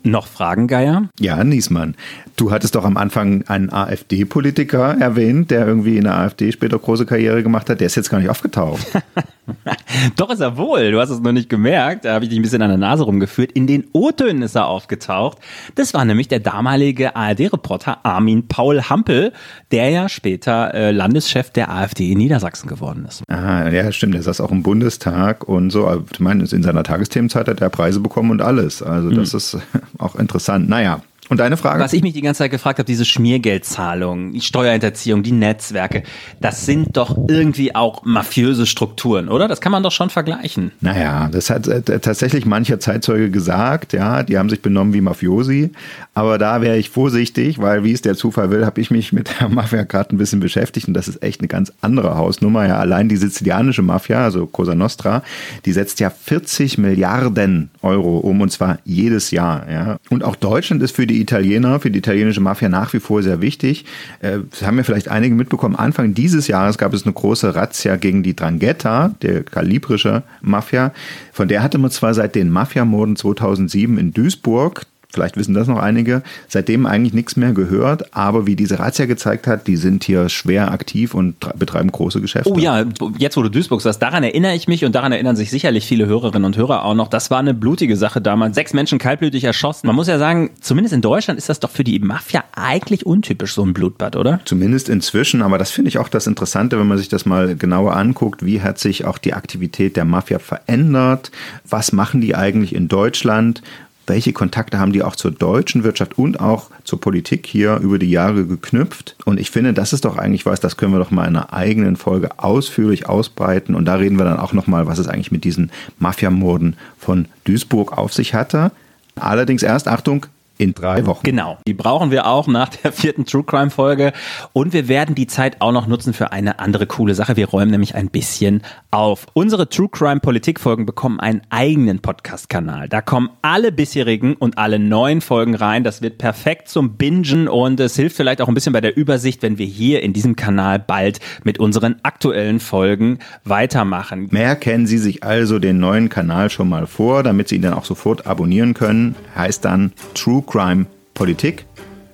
[0.10, 1.10] Noch Fragen, Geier?
[1.20, 1.96] Ja, Niesmann.
[2.36, 7.06] Du hattest doch am Anfang einen AfD-Politiker erwähnt, der irgendwie in der AfD später große
[7.06, 7.80] Karriere gemacht hat.
[7.80, 8.86] Der ist jetzt gar nicht aufgetaucht.
[10.16, 10.92] Doch ist er wohl.
[10.92, 12.06] Du hast es noch nicht gemerkt.
[12.06, 13.52] Da habe ich dich ein bisschen an der Nase rumgeführt.
[13.52, 15.40] In den O-Tönen ist er aufgetaucht.
[15.76, 19.34] Das war nämlich der damalige ARD-Reporter Armin Paul Hampel,
[19.72, 23.24] der ja später äh, Landeschef der AfD in Niedersachsen geworden ist.
[23.28, 24.14] Ah, ja, stimmt.
[24.14, 26.04] Der saß auch im Bundestag und so.
[26.12, 28.82] Ich meine, in seiner Tagesthemenzeit hat er Preise bekommen und alles.
[28.84, 29.38] Also das mhm.
[29.38, 29.58] ist
[30.00, 30.68] auch interessant.
[30.68, 31.82] Naja, und deine Frage?
[31.82, 36.04] Was ich mich die ganze Zeit gefragt habe, diese Schmiergeldzahlung, die Steuerhinterziehung, die Netzwerke,
[36.42, 39.48] das sind doch irgendwie auch mafiöse Strukturen, oder?
[39.48, 40.72] Das kann man doch schon vergleichen.
[40.82, 45.72] Naja, das hat äh, tatsächlich mancher Zeitzeuge gesagt, ja, die haben sich benommen wie Mafiosi.
[46.16, 49.40] Aber da wäre ich vorsichtig, weil wie es der Zufall will, habe ich mich mit
[49.40, 52.68] der Mafia gerade ein bisschen beschäftigt und das ist echt eine ganz andere Hausnummer.
[52.68, 55.22] Ja, allein die sizilianische Mafia, also Cosa Nostra,
[55.66, 59.70] die setzt ja 40 Milliarden Euro um und zwar jedes Jahr.
[59.70, 59.98] Ja.
[60.10, 63.42] Und auch Deutschland ist für die Italiener, für die italienische Mafia nach wie vor sehr
[63.42, 63.86] wichtig.
[64.22, 65.76] Äh, haben ja vielleicht einige mitbekommen.
[65.76, 70.94] Anfang dieses Jahres gab es eine große Razzia gegen die Drangheta, der kalibrische Mafia.
[71.32, 75.80] Von der hatte man zwar seit den Mafiamorden 2007 in Duisburg Vielleicht wissen das noch
[75.80, 76.22] einige.
[76.48, 80.72] Seitdem eigentlich nichts mehr gehört, aber wie diese Razzia gezeigt hat, die sind hier schwer
[80.72, 82.52] aktiv und betreiben große Geschäfte.
[82.52, 82.86] Oh ja,
[83.18, 86.06] jetzt wo du Duisburg sagst, daran erinnere ich mich und daran erinnern sich sicherlich viele
[86.06, 87.08] Hörerinnen und Hörer auch noch.
[87.08, 88.54] Das war eine blutige Sache damals.
[88.54, 89.88] Sechs Menschen kaltblütig erschossen.
[89.88, 93.56] Man muss ja sagen, zumindest in Deutschland ist das doch für die Mafia eigentlich untypisch,
[93.56, 94.42] so ein Blutbad, oder?
[94.46, 97.96] Zumindest inzwischen, aber das finde ich auch das Interessante, wenn man sich das mal genauer
[97.96, 98.46] anguckt.
[98.46, 101.32] Wie hat sich auch die Aktivität der Mafia verändert?
[101.68, 103.64] Was machen die eigentlich in Deutschland?
[104.10, 108.10] Welche Kontakte haben die auch zur deutschen Wirtschaft und auch zur Politik hier über die
[108.10, 109.16] Jahre geknüpft.
[109.24, 111.54] Und ich finde, das ist doch eigentlich was, das können wir doch mal in einer
[111.54, 113.76] eigenen Folge ausführlich ausbreiten.
[113.76, 117.98] Und da reden wir dann auch nochmal, was es eigentlich mit diesen Mafiamorden von Duisburg
[117.98, 118.72] auf sich hatte.
[119.16, 120.26] Allerdings erst, Achtung,
[120.60, 121.24] in drei Wochen.
[121.24, 124.12] Genau, die brauchen wir auch nach der vierten True Crime Folge
[124.54, 127.38] und wir werden die Zeit auch noch nutzen für eine andere coole Sache.
[127.38, 129.26] Wir räumen nämlich ein bisschen auf.
[129.34, 132.90] Unsere True Crime Politik Folgen bekommen einen eigenen Podcast-Kanal.
[132.90, 135.86] Da kommen alle bisherigen und alle neuen Folgen rein.
[135.86, 139.42] Das wird perfekt zum Bingen und es hilft vielleicht auch ein bisschen bei der Übersicht,
[139.42, 144.28] wenn wir hier in diesem Kanal bald mit unseren aktuellen Folgen weitermachen.
[144.32, 147.86] Merken Sie sich also den neuen Kanal schon mal vor, damit Sie ihn dann auch
[147.86, 149.16] sofort abonnieren können.
[149.38, 151.66] Heißt dann True Crime Politik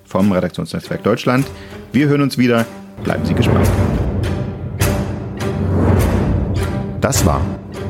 [0.04, 1.48] vom Redaktionsnetzwerk Deutschland.
[1.94, 2.66] Wir hören uns wieder.
[3.04, 3.70] Bleiben Sie gespannt.
[7.00, 7.40] Das war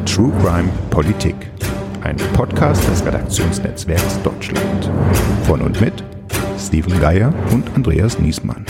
[0.06, 1.36] True Crime Politik,
[2.02, 4.92] ein Podcast des Redaktionsnetzwerks Deutschland.
[5.48, 6.04] Von und mit
[6.60, 8.66] Steven Geier und Andreas Niesmann.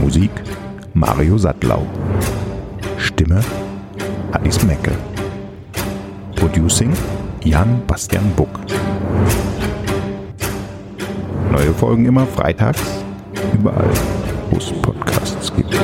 [0.00, 0.30] Musik
[0.94, 1.86] Mario Sattlau.
[2.96, 3.42] Stimme
[4.32, 4.92] Alice Mecke.
[6.36, 6.92] Producing
[7.44, 8.48] Jan Bastian Buck.
[11.50, 12.80] Neue Folgen immer freitags,
[13.54, 13.90] überall,
[14.50, 15.74] wo es Podcasts gibt.